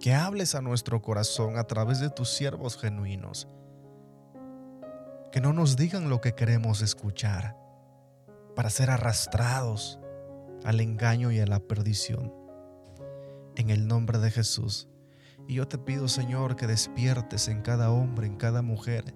Que 0.00 0.14
hables 0.14 0.54
a 0.54 0.60
nuestro 0.60 1.00
corazón 1.02 1.56
a 1.56 1.64
través 1.64 2.00
de 2.00 2.10
tus 2.10 2.30
siervos 2.30 2.76
genuinos. 2.76 3.48
Que 5.30 5.40
no 5.40 5.52
nos 5.52 5.76
digan 5.76 6.10
lo 6.10 6.20
que 6.20 6.34
queremos 6.34 6.82
escuchar 6.82 7.56
para 8.56 8.70
ser 8.70 8.90
arrastrados 8.90 10.00
al 10.64 10.80
engaño 10.80 11.30
y 11.30 11.38
a 11.38 11.46
la 11.46 11.60
perdición. 11.60 12.39
En 13.60 13.68
el 13.68 13.86
nombre 13.86 14.18
de 14.18 14.30
Jesús. 14.30 14.88
Y 15.46 15.56
yo 15.56 15.68
te 15.68 15.76
pido, 15.76 16.08
Señor, 16.08 16.56
que 16.56 16.66
despiertes 16.66 17.46
en 17.46 17.60
cada 17.60 17.90
hombre, 17.90 18.26
en 18.26 18.38
cada 18.38 18.62
mujer, 18.62 19.14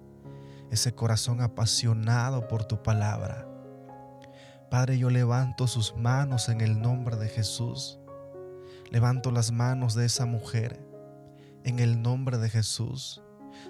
ese 0.69 0.93
corazón 0.93 1.41
apasionado 1.41 2.47
por 2.47 2.63
tu 2.63 2.83
palabra. 2.83 3.49
Padre, 4.69 4.99
yo 4.99 5.09
levanto 5.09 5.65
sus 5.65 5.95
manos 5.95 6.47
en 6.47 6.61
el 6.61 6.79
nombre 6.79 7.15
de 7.15 7.27
Jesús. 7.27 7.97
Levanto 8.91 9.31
las 9.31 9.51
manos 9.51 9.95
de 9.95 10.05
esa 10.05 10.27
mujer 10.27 10.79
en 11.63 11.79
el 11.79 12.03
nombre 12.03 12.37
de 12.37 12.51
Jesús. 12.51 13.23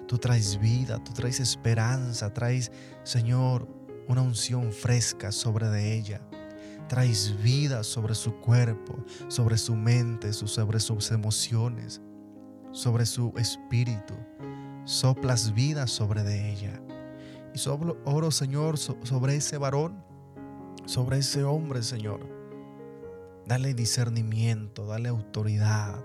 Tú 0.06 0.18
traes 0.18 0.60
vida, 0.60 1.02
tú 1.02 1.14
traes 1.14 1.40
esperanza, 1.40 2.34
traes, 2.34 2.70
Señor, 3.02 3.66
una 4.08 4.20
unción 4.20 4.74
fresca 4.74 5.32
sobre 5.32 5.68
de 5.68 5.94
ella. 5.94 6.20
Traes 6.88 7.34
vida 7.42 7.82
sobre 7.82 8.14
su 8.14 8.34
cuerpo, 8.36 8.96
sobre 9.28 9.58
su 9.58 9.74
mente, 9.74 10.32
sobre 10.32 10.80
sus 10.80 11.10
emociones 11.10 12.00
sobre 12.76 13.06
su 13.06 13.32
espíritu, 13.38 14.14
soplas 14.84 15.54
vida 15.54 15.86
sobre 15.86 16.22
de 16.22 16.50
ella. 16.50 16.78
Y 17.54 17.58
solo 17.58 17.96
oro, 18.04 18.30
Señor, 18.30 18.76
sobre 18.76 19.34
ese 19.34 19.56
varón, 19.56 20.04
sobre 20.84 21.18
ese 21.18 21.42
hombre, 21.42 21.82
Señor. 21.82 22.20
Dale 23.46 23.72
discernimiento, 23.72 24.84
dale 24.84 25.08
autoridad, 25.08 26.04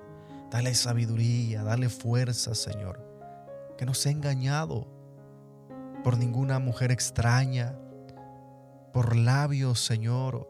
dale 0.50 0.74
sabiduría, 0.74 1.64
dale 1.64 1.90
fuerza, 1.90 2.56
Señor. 2.56 3.06
Que 3.78 3.86
no 3.86 3.94
sea 3.94 4.14
engañado 4.14 4.88
por 6.06 6.18
ninguna 6.18 6.60
mujer 6.60 6.94
extraña, 6.94 7.78
por 8.94 9.18
labios, 9.18 9.84
Señor, 9.84 10.48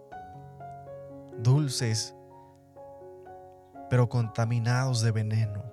dulces, 1.37 2.15
pero 3.89 4.09
contaminados 4.09 5.01
de 5.01 5.11
veneno. 5.11 5.63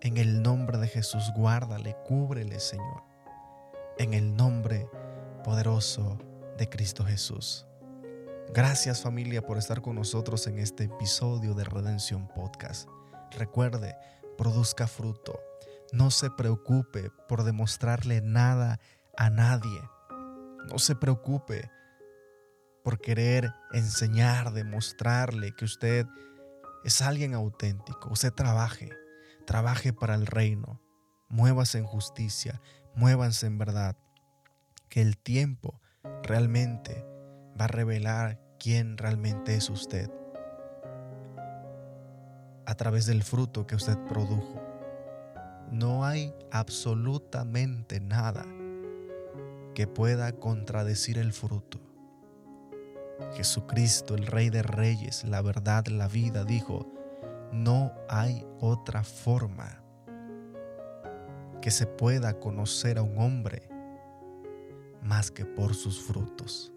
En 0.00 0.16
el 0.16 0.42
nombre 0.42 0.78
de 0.78 0.88
Jesús, 0.88 1.32
guárdale, 1.34 1.96
cúbrele, 2.06 2.60
Señor. 2.60 3.02
En 3.98 4.14
el 4.14 4.36
nombre 4.36 4.88
poderoso 5.42 6.18
de 6.56 6.68
Cristo 6.68 7.04
Jesús. 7.04 7.66
Gracias 8.54 9.02
familia 9.02 9.42
por 9.42 9.58
estar 9.58 9.82
con 9.82 9.96
nosotros 9.96 10.46
en 10.46 10.58
este 10.58 10.84
episodio 10.84 11.54
de 11.54 11.64
Redención 11.64 12.28
Podcast. 12.28 12.88
Recuerde, 13.32 13.96
produzca 14.36 14.86
fruto. 14.86 15.38
No 15.92 16.10
se 16.10 16.30
preocupe 16.30 17.10
por 17.28 17.44
demostrarle 17.44 18.20
nada 18.20 18.80
a 19.16 19.30
nadie. 19.30 19.80
No 20.70 20.78
se 20.78 20.94
preocupe 20.94 21.70
por 22.84 23.00
querer 23.00 23.52
enseñar, 23.72 24.52
demostrarle 24.52 25.54
que 25.54 25.64
usted 25.64 26.06
es 26.84 27.02
alguien 27.02 27.34
auténtico. 27.34 28.10
Usted 28.10 28.32
trabaje, 28.32 28.90
trabaje 29.46 29.92
para 29.92 30.14
el 30.14 30.26
reino. 30.26 30.80
Muévase 31.28 31.78
en 31.78 31.84
justicia, 31.84 32.60
muévanse 32.94 33.46
en 33.46 33.58
verdad. 33.58 33.96
Que 34.88 35.02
el 35.02 35.18
tiempo 35.18 35.80
realmente 36.22 37.04
va 37.60 37.66
a 37.66 37.68
revelar 37.68 38.40
quién 38.58 38.96
realmente 38.96 39.54
es 39.54 39.68
usted 39.68 40.10
a 42.68 42.74
través 42.74 43.06
del 43.06 43.22
fruto 43.22 43.66
que 43.66 43.76
usted 43.76 43.96
produjo. 44.08 44.60
No 45.70 46.04
hay 46.04 46.34
absolutamente 46.50 47.98
nada 47.98 48.44
que 49.74 49.86
pueda 49.86 50.32
contradecir 50.32 51.16
el 51.16 51.32
fruto. 51.32 51.80
Jesucristo, 53.34 54.14
el 54.14 54.26
Rey 54.26 54.50
de 54.50 54.62
Reyes, 54.62 55.24
la 55.24 55.42
verdad, 55.42 55.86
la 55.86 56.08
vida, 56.08 56.44
dijo, 56.44 56.86
no 57.52 57.92
hay 58.08 58.46
otra 58.60 59.02
forma 59.02 59.82
que 61.60 61.70
se 61.70 61.86
pueda 61.86 62.38
conocer 62.38 62.98
a 62.98 63.02
un 63.02 63.18
hombre 63.18 63.68
más 65.02 65.30
que 65.30 65.44
por 65.44 65.74
sus 65.74 66.00
frutos. 66.00 66.72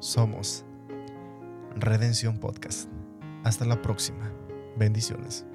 Somos 0.00 0.64
Redención 1.76 2.38
Podcast. 2.38 2.88
Hasta 3.44 3.64
la 3.64 3.80
próxima. 3.80 4.30
Bendiciones. 4.76 5.46